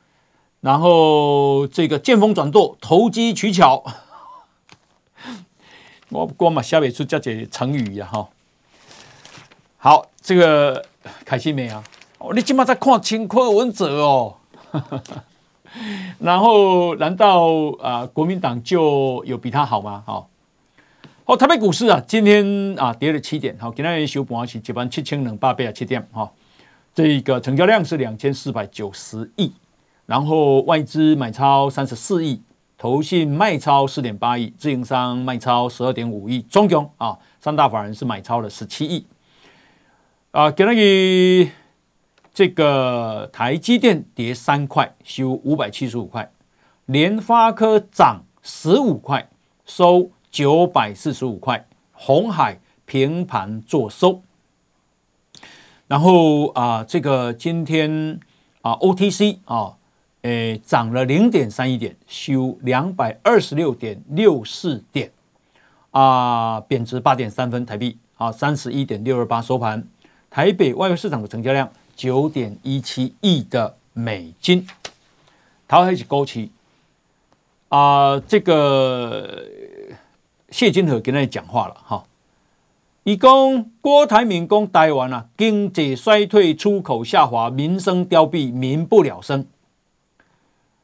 [0.61, 3.83] 然后这个见风转舵，投机取巧，
[6.11, 8.29] 我光嘛下面出这些成语呀哈。
[9.79, 10.87] 好，这个
[11.25, 11.83] 开心没啊？
[12.19, 14.37] 哦，你今嘛在看清柯文哲哦。
[16.21, 17.49] 然后，难道
[17.81, 20.03] 啊、国民党就有比他好吗？
[20.07, 20.29] 好，
[21.25, 26.31] 好，台北股市啊，今天啊跌了七点，好，今天收盘是一万七千两百八十七点，哈，
[26.95, 29.53] 这个成交量是两千四百九十亿，
[30.07, 32.43] 然后外资买超三十四亿，
[32.77, 39.07] 投信卖超四点八亿，自营商卖超十二点五亿，中共啊，三大法人是买超了十七亿，
[40.33, 41.51] 啊，给那个。
[42.35, 46.25] 这个台积电跌三块，收五百七十五块；
[46.87, 49.29] 联发科涨十五块，
[49.67, 54.23] 收九百四十五块；鸿海平盘做收。
[55.87, 58.19] 然后啊，这个今天
[58.63, 59.77] 啊，OTC 啊，
[60.23, 65.13] 诶，涨了零点三一点，收两百二十六点六四点，
[65.91, 69.87] 啊，贬值八点三分台币，啊，三十一点六二八收盘。
[70.31, 71.71] 台北外汇市场的成交量。
[71.95, 74.67] 九点一七亿的美金，
[75.69, 76.51] 他还是高期
[77.69, 78.19] 啊！
[78.21, 79.45] 这个
[80.51, 82.05] 谢金河跟他讲话了哈，
[83.05, 83.31] 以讲
[83.81, 89.47] 郭台铭讲台湾啊，经济衰退，出口下滑，民生凋敝，民不聊生。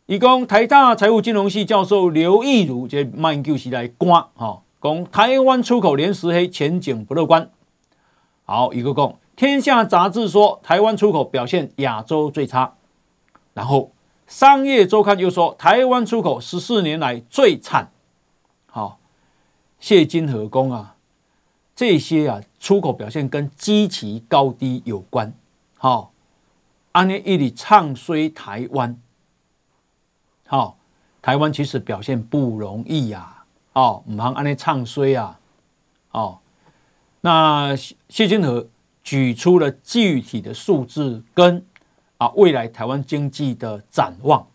[0.07, 7.51] 以讲台大财务金融系教授刘义儒这慢救时来关哈，讲台湾出口连十黑，前景不乐观。
[8.45, 9.15] 好，一个讲。
[9.39, 12.75] 天下杂志说，台湾出口表现亚洲最差。
[13.55, 13.93] 然后，
[14.27, 17.93] 商业周刊又说，台湾出口十四年来最惨。
[18.67, 18.99] 好，
[19.79, 20.97] 谢金河公啊，
[21.77, 25.33] 这些啊出口表现跟基期高低有关。
[25.77, 26.11] 好，
[26.91, 29.01] 安尼一直唱衰台湾。
[30.49, 30.77] 好，
[31.23, 33.45] 台湾其实表现不容易呀。
[33.75, 35.39] 哦，唔通安尼唱衰啊。
[36.11, 36.41] 哦，
[37.21, 38.67] 那谢金河。
[39.09, 41.65] 举出了具体的数字跟
[42.19, 44.47] 啊未来台湾经济的展望。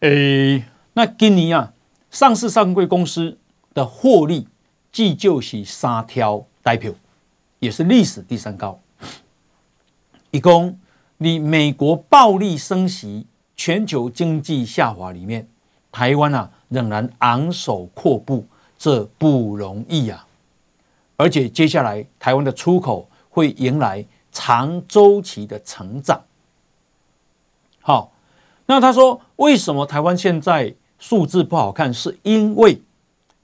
[0.00, 0.64] 诶，
[0.94, 1.72] 那今年啊，
[2.10, 3.38] 上市上柜公司
[3.72, 4.48] 的获利，
[4.90, 6.92] 既就是三条代表，
[7.60, 8.80] 也是历史第三高。
[10.32, 10.76] 一共，
[11.18, 15.46] 你美国暴力升息，全球经济下滑里面，
[15.92, 18.44] 台湾啊仍然昂首阔步，
[18.76, 20.26] 这不容易啊。
[21.14, 23.08] 而且接下来台湾的出口。
[23.34, 26.22] 会迎来长周期的成长。
[27.80, 28.12] 好，
[28.66, 31.92] 那他说，为什么台湾现在数字不好看？
[31.92, 32.80] 是因为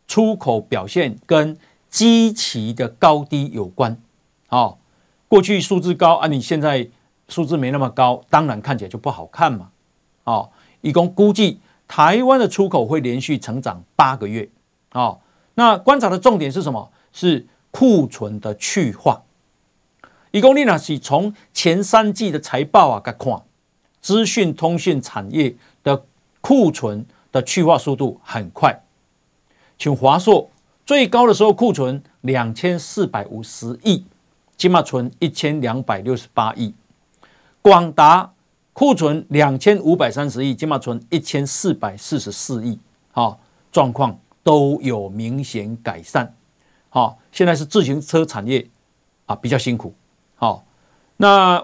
[0.07, 4.01] 出口表现跟基期的高低有关。
[4.47, 4.79] 好，
[5.27, 6.89] 过去数字高啊，你现在
[7.27, 9.71] 数字没那么高，当然看起来就不好看嘛。
[10.23, 10.51] 哦，
[10.83, 14.49] 一共估计台湾的出口会连续成长八个月。
[14.93, 15.19] 哦，
[15.55, 16.93] 那观察的重点是什么？
[17.13, 19.21] 是库存的去化。
[20.33, 23.43] 一公里呢是从前三季的财报啊，来看，
[24.01, 26.05] 资讯通讯产业的
[26.41, 28.85] 库存的去化速度很快。
[29.77, 30.49] 请华硕
[30.87, 34.05] 最高的时候库存两千四百五十亿，
[34.57, 36.73] 今嘛存一千两百六十八亿。
[37.61, 38.33] 广达
[38.73, 42.79] 库存两千五百三十亿，今嘛存一千四百四十四亿。
[43.11, 43.41] 好，
[43.73, 46.33] 状况都有明显改善。
[46.89, 48.65] 好，现在是自行车产业
[49.27, 49.93] 啊比较辛苦。
[50.41, 50.65] 好，
[51.19, 51.63] 那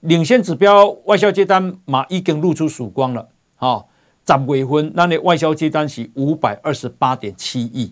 [0.00, 3.26] 领先指标外销接单嘛已经露出曙光了。
[3.56, 3.88] 好，
[4.26, 7.90] 十月份那的外销接单是五百二十八点七亿。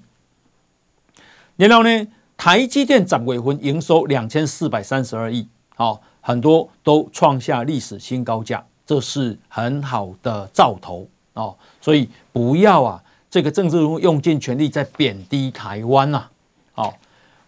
[1.57, 5.49] 然后呢，台积电十月份营收两千四百三十二亿。
[5.75, 11.57] 好，很多都创下历史新高价，这是很好的兆头哦。
[11.81, 16.29] 所以不要啊，这个政治人物用尽全力在贬低台湾呐。
[16.75, 16.93] 好。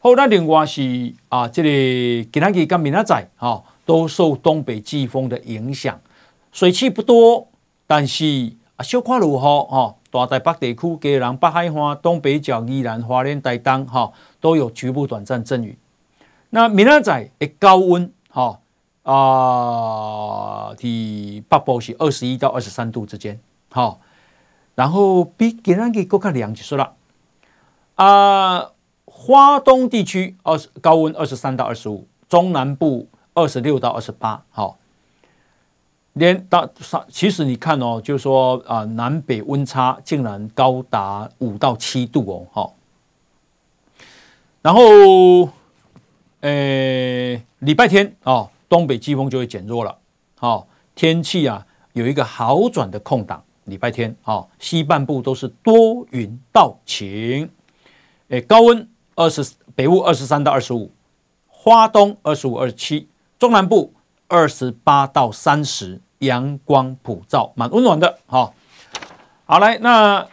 [0.01, 6.01] 后来另外是啊，这里今天跟明仔载哈都受东北季风的影响，
[6.53, 7.49] 水汽不多，
[7.85, 15.77] 但是啊小可落雨哈，大台北地区、基隆、北海岸、东北角、宜兰、花莲、台东哈都有局部短暂阵雨。
[16.51, 18.61] 那明仔载的高温哈
[19.03, 23.41] 啊，的北部是二十一到二十三度之间，
[23.73, 24.01] 好，
[24.77, 26.95] 然后比今天更加凉就是了
[27.97, 28.71] 啊。
[29.21, 34.41] 花东地区二十高温二十三到二十五，中南部二十六到二十八。
[34.49, 34.79] 好，
[36.12, 42.47] 连到上，其实你看哦，就是说啊，南北温差竟然高达五到七度哦。
[42.53, 42.75] 好，
[44.62, 45.51] 然后，
[46.41, 49.99] 呃，礼拜天哦，东北季风就会减弱了，
[50.39, 50.64] 哦，
[50.95, 53.43] 天气啊有一个好转的空档。
[53.64, 57.51] 礼拜天哦，西半部都是多云到晴，
[58.29, 58.89] 诶，高温
[59.19, 59.45] 二十，
[59.75, 60.93] 北部二十三到二十五，
[61.49, 63.93] 花东二十五、二十七，中南部
[64.29, 68.53] 二十八到三十，阳光普照，蛮温暖的哈、
[69.45, 70.25] 好来，那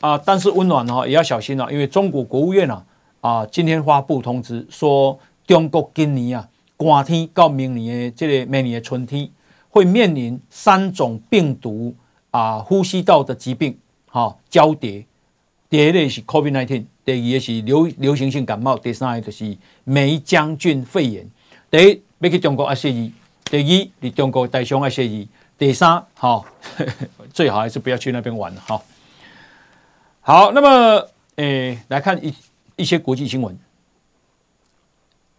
[0.00, 2.84] 啊，但是温暖哈也要小心了、因为中国国务院啊
[3.22, 9.30] 啊今天发布通知说，中国今年啊寒天到明年的这个明年的春天
[9.70, 11.94] 会面临三种病毒。
[12.30, 13.78] 啊，呼吸道的疾病，
[14.10, 15.06] 哈、交叠，
[15.70, 21.26] 第一类是 COVID-19，第二个是流流行性感冒，第三个就是霉浆菌肺炎。
[21.70, 23.10] 第一，要去中国要设医；
[23.46, 26.44] 第二，你中国台商要设医；第三，哈、哦，
[27.32, 28.82] 最好还是不要去那边玩了，哈、哦。
[30.20, 32.34] 好，那么，诶、来看一
[32.76, 33.58] 一些国际新闻。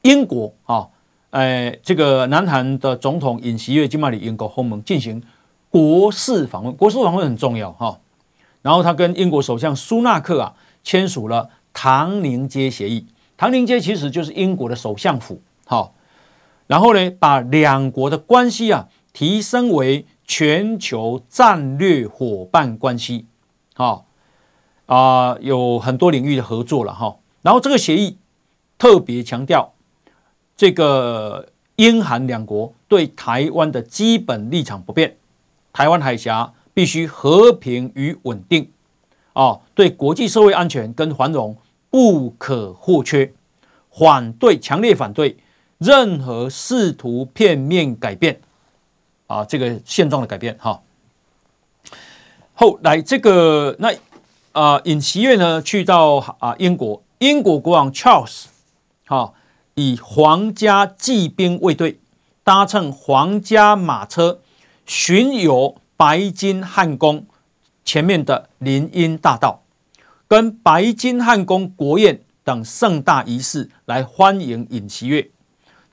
[0.02, 0.90] 英国啊，
[1.30, 5.22] 诶、哦呃，这个南韩的总统尹锡悦今麦里英国访问进行。
[5.70, 8.00] 国事访问，国事访问很重要哈。
[8.64, 11.50] 然后他跟英国首相苏纳克啊签署了
[11.82, 13.06] 唐宁街协议。
[13.38, 15.92] 唐宁街其实就是英国的首相府哈。
[16.68, 23.28] 然后呢，把两国的关系啊提升为全球战略伙伴关系，
[23.76, 24.04] 哈
[24.88, 27.16] 啊有很多领域的合作了哈。
[27.44, 28.18] 然后这个协议
[28.78, 29.74] 特别强调
[30.58, 35.16] 这个英韩两国对台湾的基本立场不变。
[35.72, 38.70] 台湾海峡必须和平与稳定，
[39.32, 41.56] 啊，对国际社会安全跟繁荣
[41.90, 43.34] 不可或缺。
[43.92, 45.38] 反对，强烈反对
[45.78, 48.40] 任何试图片面改变，
[49.28, 50.58] 啊，这个现状的改变。
[50.60, 50.82] 哈，
[52.54, 53.94] 后来这个那
[54.52, 58.46] 啊，尹锡悦呢去到啊英国，英国国王 Charles，
[59.06, 59.34] 哈，
[59.76, 62.00] 以皇家骑兵卫队
[62.44, 64.40] 搭乘皇家马车。
[64.86, 67.28] 巡游白金汉宫
[67.86, 69.62] 前面的林荫大道，
[70.30, 75.32] 跟白金汉宫国宴等盛大仪式来欢迎尹锡悦。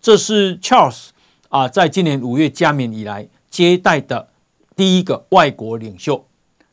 [0.01, 1.09] 这是 Charles
[1.49, 4.28] 啊，在今年五月加冕以来接待的
[4.76, 6.26] 第一个外国领袖。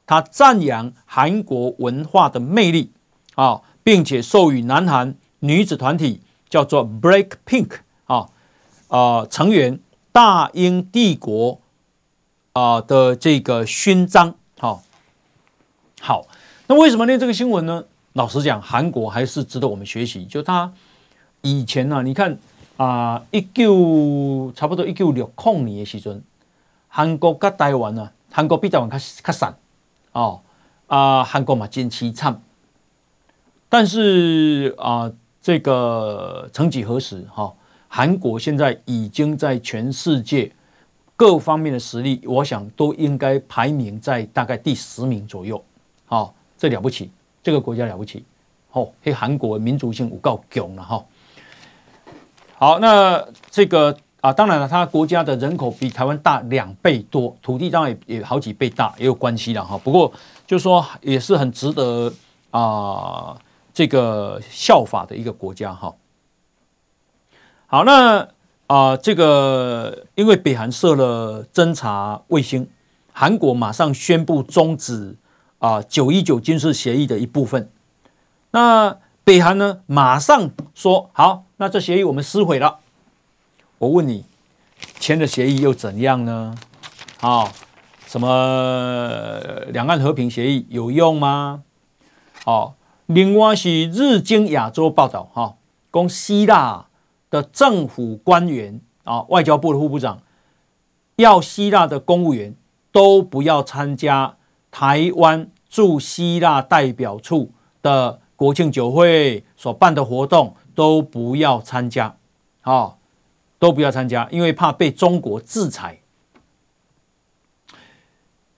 [0.05, 2.91] 他赞扬韩国文化的魅力
[3.35, 8.27] 啊，并且授予南韩女子团体叫做 Break Pink 啊
[8.89, 9.79] 啊成员
[10.11, 11.61] 大英帝国。
[12.51, 14.83] 啊的这个勋章，好，
[15.99, 16.27] 好，
[16.67, 17.83] 那为什么念这个新闻呢？
[18.13, 20.23] 老实讲，韩国还是值得我们学习。
[20.25, 20.71] 就他
[21.41, 22.37] 以前呢、啊，你看
[22.77, 26.21] 啊，一九差不多一九六零年的时阵，
[26.87, 29.57] 韩国跟台湾呢，韩国比台湾较较散
[30.13, 30.39] 哦，
[30.87, 32.41] 啊，韩国嘛真凄惨，
[33.67, 35.11] 但是啊，
[35.41, 37.51] 这个曾几何时哈，
[37.89, 40.51] 韩国现在已经在全世界。
[41.15, 45.63] 各方面的实力，我想都应该排名在大概第十名左右。
[46.05, 46.33] 好、哦，
[46.63, 47.11] 这了不起，
[47.43, 48.23] 这个国家了不起。
[48.71, 51.03] 哦，嘿，韩国民族性有够囧了哈。
[52.55, 59.77] 好，那这个啊，当然了，它国家的人口比台湾大两倍多，土地当然也也好几倍大，也有关系了哈。
[59.77, 60.09] 不过
[60.47, 62.13] 就是说也是很值得
[62.51, 63.37] 啊，
[63.73, 65.93] 这个效法的一个国家哈。
[67.67, 68.25] 好，那。
[68.65, 72.67] 啊、呃，这个因为北韩设了侦察卫星，
[73.11, 75.13] 韩国马上宣布终止
[75.63, 77.71] 啊九一九军事协议的一部分。
[78.51, 82.79] 那北韩呢，马上说好，那这协议我们撕毁了。
[83.77, 84.25] 我问你，
[84.99, 86.53] 签的协议又怎样呢？
[87.21, 87.49] 啊，
[88.05, 89.39] 什么
[89.69, 91.63] 两岸和平协议有用吗？
[92.43, 95.55] 好，另外是日经亚洲报道哈，
[95.89, 96.87] 供希腊。
[97.29, 100.21] 的政府官员啊，外交部的副部长
[101.15, 102.53] 要希腊的公务员
[102.91, 104.37] 都不要参加
[104.69, 107.49] 台湾驻希腊代表处
[107.81, 112.15] 的国庆酒会所办的活动，都不要参加
[112.61, 112.97] 啊，
[113.57, 116.01] 都不要参加，因为怕被中国制裁。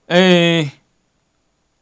[0.08, 0.72] 诶，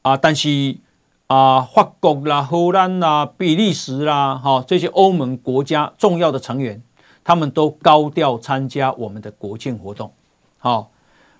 [0.02, 0.78] 啊，但是。
[1.26, 6.82] 啊，法国啦、荷兰啦、比利时啦，哈，这些欧盟国家重要的成员，
[7.24, 10.12] 他们都高调参加我们的国庆活动。
[10.58, 10.90] 好，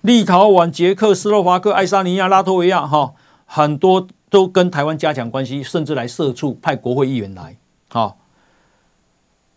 [0.01, 3.13] 立陶宛、捷克斯洛伐克、爱沙尼亚、拉脱维亚，哈，
[3.45, 7.57] 很多都跟台湾加强关系，甚至来社畜派国会议员来。
[7.89, 8.17] 好，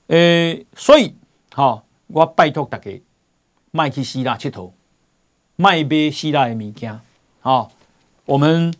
[0.08, 1.14] 诶，所以，
[1.52, 3.02] 好，我拜托大家，
[3.70, 4.70] 卖去希腊佚佗，
[5.56, 7.00] 卖买希腊的物件。
[7.40, 7.70] 好，
[8.24, 8.72] 我们。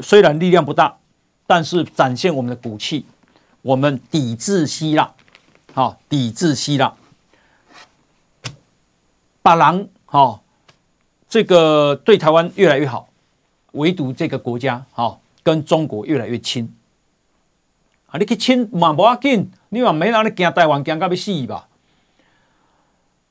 [0.00, 0.96] 虽然力量不大，
[1.46, 3.04] 但是展现我们的骨气。
[3.60, 5.12] 我们抵制希腊，
[5.74, 6.94] 好，抵制希腊，
[9.42, 10.42] 把狼，好，
[11.28, 13.10] 这个对台湾越来越好，
[13.72, 16.74] 唯独这个国家，好，跟中国越来越亲。
[18.06, 21.68] 啊，你去亲嘛不要紧，你嘛没让你惊台湾惊到要死吧？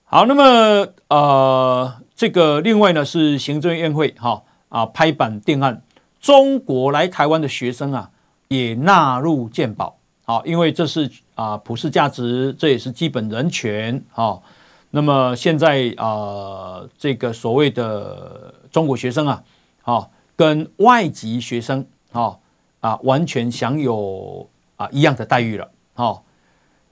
[0.05, 5.81] 好，那么呃，这个另外呢是行政院会哈啊拍板定案，
[6.19, 8.09] 中国来台湾的学生啊
[8.47, 14.43] 也纳入鉴保，好，因为这是啊普世价值，这也是基本人权，好，
[14.89, 19.43] 那么现在啊这个所谓的中国学生啊，
[19.81, 20.11] 好，
[20.41, 22.39] 跟外籍学生啊
[22.79, 24.47] 啊完全享有。
[24.81, 26.23] 啊，一样的待遇了，好，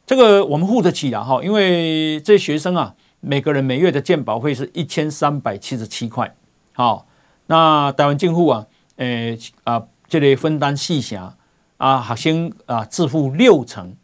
[0.05, 6.35] 这个我们付得起的，哈，因为这学生啊，每个人每月的健保费是一千三百七十七块，
[6.73, 7.07] 好，
[7.47, 11.35] 那台湾政府啊，诶啊，这里分担细项
[11.77, 13.95] 啊，学生啊自付六成，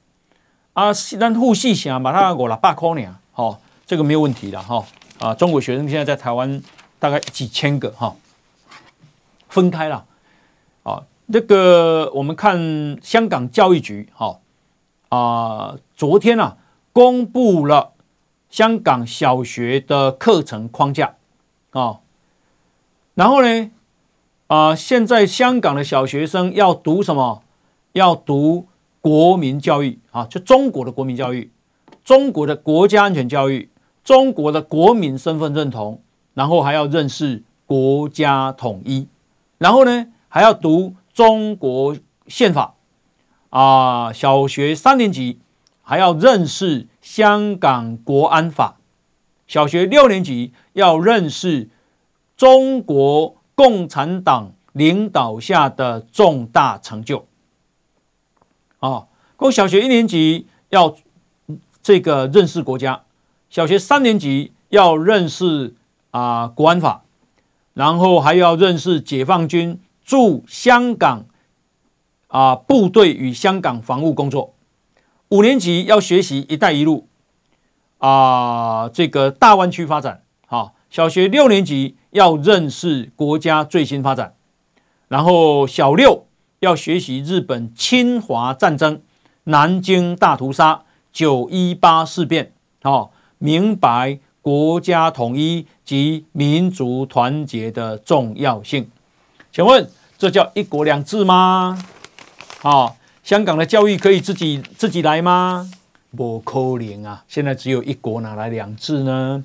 [0.73, 4.83] 啊，咱付细项把它五六百块呢，好，这个没有问题的哈，
[5.19, 6.59] 啊，中国学生现在在台湾
[6.97, 8.15] 大概几千个哈，
[9.55, 10.05] 分开了，
[10.83, 11.03] 啊。
[11.31, 14.39] 这个我们看香港教育局，哈
[15.09, 16.57] 啊，昨天啊
[16.93, 17.93] 公布了
[18.49, 21.15] 香港小学的课程框架
[21.71, 22.01] 啊，
[23.15, 23.71] 然后呢
[24.45, 27.41] 啊，现在香港的小学生要读什么？
[27.93, 28.67] 要读
[29.01, 31.49] 国民教育啊，就中国的国民教育，
[32.03, 33.69] 中国的国家安全教育，
[34.03, 36.01] 中国的国民身份认同，
[36.35, 39.07] 然后还要认识国家统一，
[39.57, 40.95] 然后呢还要读。
[41.15, 41.95] 中国
[42.27, 42.75] 宪法
[43.49, 45.39] 啊，小学三年级
[45.81, 48.75] 还要认识香港国安法，
[49.47, 51.69] 小学六年级要认识
[52.35, 57.25] 中国共产党领导下的重大成就
[58.79, 59.05] 啊。
[59.37, 60.97] 过小学一年级要
[61.81, 63.03] 这个认识国家，
[63.49, 65.75] 小学三年级要认识
[66.11, 67.04] 啊国安法，
[67.76, 69.80] 然后还要认识解放军。
[70.03, 71.26] 驻香港
[72.28, 74.53] 啊部队与香港防务工作，
[75.30, 77.07] 五年级要学习“一带一路”
[77.97, 80.21] 啊，这个大湾区发展。
[80.45, 84.36] 好，小学六年级要认识国家最新发展，
[85.07, 86.28] 然后小六
[86.59, 89.01] 要学习日本侵华战争、
[89.45, 92.53] 南京大屠杀、九一八事变，
[92.84, 98.89] 好，明白国家统一及民族团结的重要性。
[99.51, 101.81] 请问这叫一国两制吗？
[102.63, 105.69] 啊，香港的教育可以自己自己来吗？
[106.17, 107.23] 不可能啊！
[107.27, 109.43] 现在只有一国，哪来两制呢？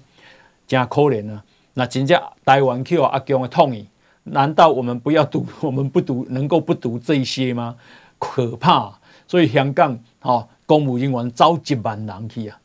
[0.67, 1.45] 真可怜啊！
[1.75, 3.87] 那真正台湾去阿强的痛意，
[4.25, 5.45] 难道我们不要读？
[5.61, 7.77] 我们不读，能够不读这些吗？
[8.19, 8.99] 可怕！
[9.27, 12.59] 所以香港啊，公务人员招几万人去啊，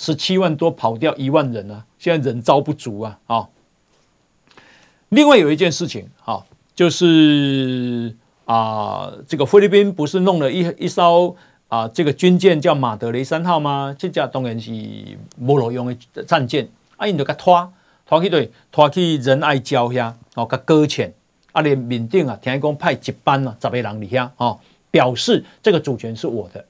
[0.00, 3.18] 十七万多跑掉一万人啊，现在人招不足啊！
[3.26, 3.48] 啊，
[5.10, 6.42] 另外有一件事情，哈。
[6.72, 11.36] 就是啊，这个菲律宾不是弄了一一艘
[11.68, 13.94] 啊，这个军舰叫马德雷三号吗？
[13.98, 14.70] 这架当然是
[15.36, 17.70] 没路用的战舰，啊，因就给拖
[18.06, 21.12] 拖去对，拖去仁爱礁下哦，给搁浅，
[21.52, 24.58] 啊，连缅甸啊，听讲派一班啊，十个人里下哦，
[24.90, 26.64] 表示这个主权是我的。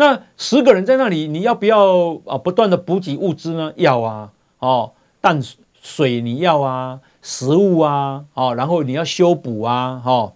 [0.00, 2.38] 那十个人在那里，你要不要啊？
[2.38, 3.74] 不断的补给物资呢？
[3.76, 5.42] 要啊，哦，淡
[5.82, 7.00] 水你要啊。
[7.20, 10.32] 食物啊，啊，然后你要修补啊，哈，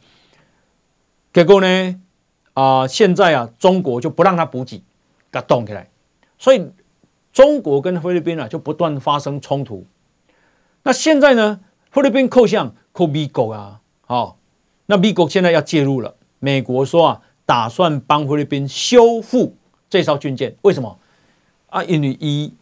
[1.33, 1.99] 结果呢，
[2.53, 4.83] 啊，现在啊，中国就不让他补给，给
[5.33, 5.89] 他动起来，
[6.37, 6.71] 所以
[7.33, 9.87] 中国跟菲律宾啊就不断发生冲突。
[10.83, 11.61] 那现在呢，
[11.91, 14.37] 菲律宾扣向扣美国啊，好，
[14.85, 16.17] 那美国现在要介入了。
[16.39, 19.57] 美国说啊，打算帮菲律宾修复
[19.91, 20.99] 这艘军舰，为什么？
[21.69, 22.55] 啊，因为伊，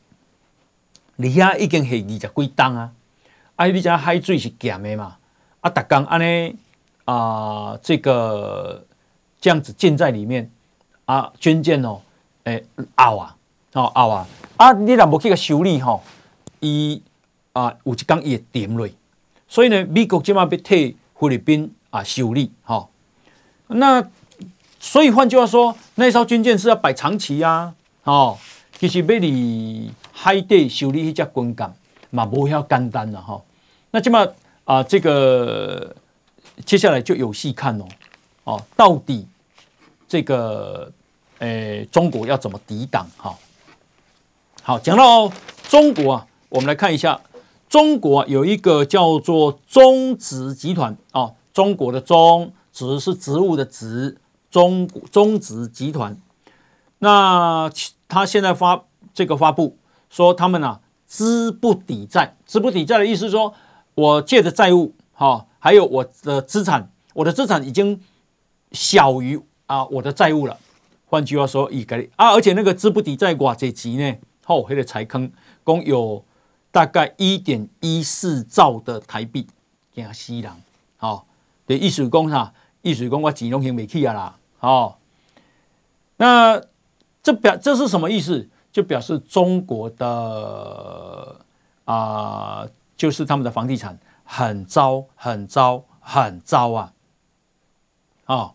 [1.17, 2.93] 你呀已经是二十几吨啊。
[3.57, 5.17] 啊，你家海水是咸的嘛？
[5.61, 6.57] 啊，大刚安尼
[7.05, 8.85] 啊，这个
[9.41, 10.51] 这样子建在里面
[11.05, 12.01] 啊，军舰哦，
[12.45, 12.65] 诶，
[12.97, 13.37] 凹啊，
[13.75, 14.27] 哦，凹啊，
[14.57, 16.03] 啊，你若无去个修理吼，
[16.61, 17.03] 伊
[17.53, 18.89] 啊有一工伊会沉落，
[19.47, 22.89] 所以呢，美国今嘛要替菲律宾啊修理，哈，
[23.69, 24.03] 那
[24.83, 27.73] 所以换句话说，那艘军舰是要摆长期啊，
[28.03, 28.37] 哦，
[28.81, 31.73] 其实要你海底修理一只军舰。
[32.11, 33.41] 嘛，不要简单了哈。
[33.91, 34.27] 那这么
[34.65, 35.97] 啊，这个
[36.67, 37.85] 接下来就有戏看哦。
[38.45, 39.27] 哦，到底
[40.07, 40.93] 这个
[41.39, 43.09] 诶，中国要怎么抵挡？
[43.17, 43.35] 哈，
[44.63, 45.33] 好，讲到
[45.69, 47.19] 中国啊，我们来看一下，
[47.69, 54.19] 中国有一个叫做中植集团啊，中国的中植是植物的植，
[54.53, 56.17] 中中植集团。
[56.99, 57.69] 那
[58.07, 58.85] 他现在发
[59.15, 59.79] 这个发布
[60.11, 63.55] 说，他们啊资不抵债，资不抵债的意思是说，
[63.95, 67.99] 我借的债务哈，还有我的资产，我的资产已经
[68.73, 70.59] 小于啊我的债务了。
[71.07, 75.33] 换句话说，一个啊，而且那个资不抵债寡这级呢，后黑的财坑
[75.65, 76.23] 共有
[76.71, 79.47] 大概一点一四兆的台币，
[79.95, 80.53] 惊死人，
[80.99, 81.27] 好，
[81.67, 82.53] 的意思讲哈？
[82.83, 85.01] 意思讲我钱拢还没去啊啦，好，
[86.17, 86.63] 那。
[87.25, 88.49] 这表这是什么意思？
[88.73, 91.37] 就表示中国的
[91.85, 96.93] 啊、就是他们的房地产很糟、很糟、很糟啊！
[98.25, 98.55] 啊、哦，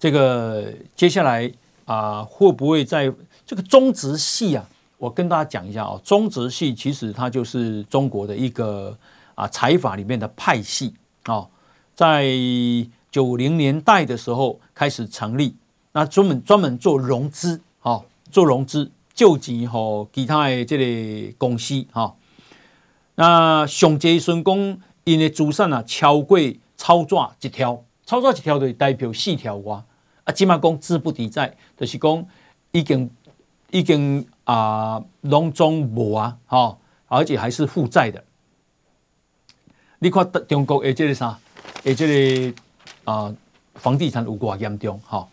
[0.00, 1.46] 这个接下来
[1.84, 3.14] 啊、呃，会不会在
[3.46, 4.68] 这个中植系啊？
[4.96, 8.98] 我跟大家讲一下哦，中植系其实它就是中国的一个
[9.36, 10.92] 啊财阀里面的派系
[11.22, 11.50] 啊、哦，
[11.94, 12.24] 在
[13.10, 15.56] 九零年代的时候开始成立，
[15.92, 17.60] 那专门专门做融资。
[17.82, 22.14] 哦，做融资救急和其他的这个公司哈、哦，
[23.14, 26.38] 那上捷顺公因的资产啊超过
[26.76, 29.82] 草纸一条，草纸一条就代表四条哇
[30.24, 32.26] 啊，起码讲资不抵债，就是讲
[32.72, 33.08] 已经
[33.70, 38.22] 已经啊拢总无啊哈，而且还是负债的。
[40.00, 41.38] 你看中国的这个啥，
[41.84, 42.06] 诶这
[42.52, 42.62] 个
[43.08, 43.34] 啊
[43.74, 45.26] 房地产有多严重哈？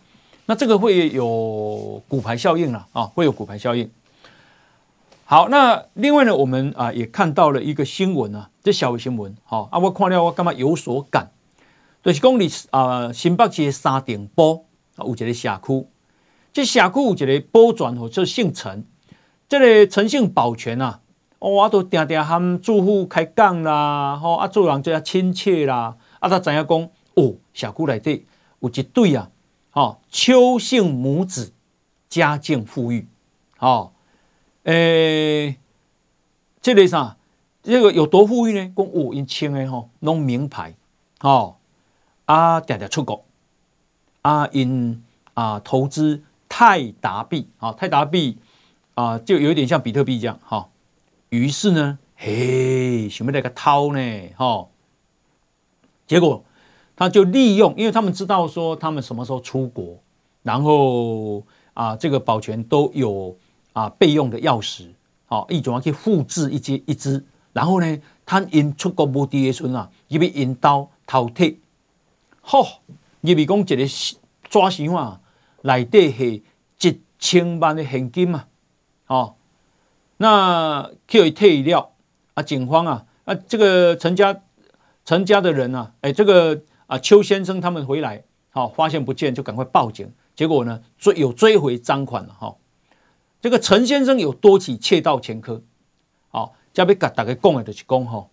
[0.46, 3.90] 那这个会有骨牌效应了啊，会有骨牌效应。
[5.24, 11.32] 好，那另外呢，我们啊也看到了一个新闻啊，这小新闻，啊，我看了我干嘛有所感？
[12.04, 14.64] 就是讲你啊，新北市三重埔
[14.94, 15.86] 啊，有一个社区，
[16.52, 18.84] 这社区有一个保全哦，就姓陈，
[19.48, 21.00] 这个陈姓保全啊，
[21.40, 28.26] 我都定定和住户开讲啦，吼啊，做人就要亲切啦，啊，他怎样讲哦，社区内底
[28.60, 29.30] 有一对啊。
[29.72, 31.52] 哦，邱姓母子
[32.08, 33.06] 家境富裕，
[33.58, 33.92] 哦，
[34.62, 35.56] 诶、欸，
[36.62, 37.18] 这个啥？
[37.62, 38.72] 这个有多富裕呢？
[38.74, 40.74] 讲哦，因穿的吼，弄名牌，
[41.20, 41.56] 哦，
[42.24, 43.26] 啊，常常出国，
[44.22, 45.04] 啊，因
[45.34, 48.38] 啊投资泰达币，啊、哦，泰达币
[48.94, 50.68] 啊，就有点像比特币这样，哈、哦。
[51.28, 54.00] 于是呢，嘿，想要来个掏呢，
[54.38, 54.68] 哈、哦，
[56.06, 56.45] 结果。
[56.98, 60.02] 他就利用，因为他们知道说他们什么时候出国，
[60.42, 61.44] 然后
[61.74, 63.36] 啊，这个保全都有
[63.74, 64.86] 啊备用的钥匙，
[65.26, 67.22] 好，一种要去复制一只一只，
[67.52, 71.56] 然后呢，他因出国目的的时候啊，因为引刀饕餮，
[72.42, 72.66] 嚯，
[73.20, 73.86] 因为讲一个
[74.48, 75.20] 抓箱啊，
[75.60, 76.44] 内底系
[76.80, 78.46] 一千万的现金嘛，
[79.08, 79.34] 哦，
[80.16, 81.90] 那可以退了
[82.32, 84.40] 啊，警方啊，啊，这个陈家
[85.04, 86.62] 陈家的人啊，哎，这个。
[86.86, 90.10] 啊，邱先生他们回来，好发现不见，就赶快报警。
[90.34, 92.54] 结果呢，追有追回赃款了哈。
[93.40, 95.62] 这个陈先生有多起窃盗前科，
[96.28, 98.26] 好，加倍给大家讲的就是讲哈，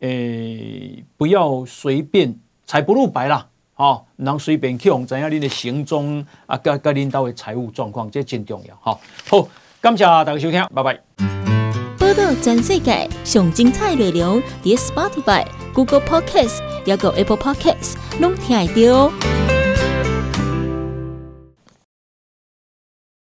[0.00, 8.98] 诶，不要随便财不露白啦，好，能随便去红怎样你的行踪啊，跟跟领导的财务状况，这真重要哈。
[9.28, 9.46] 好，
[9.80, 11.35] 感谢大家收听，拜拜。
[12.16, 15.44] 道全世界上精彩内容，伫 Spotify、
[15.74, 16.62] Google Podcast。
[16.86, 19.35] 要个 Apple Podcast，拢听得到。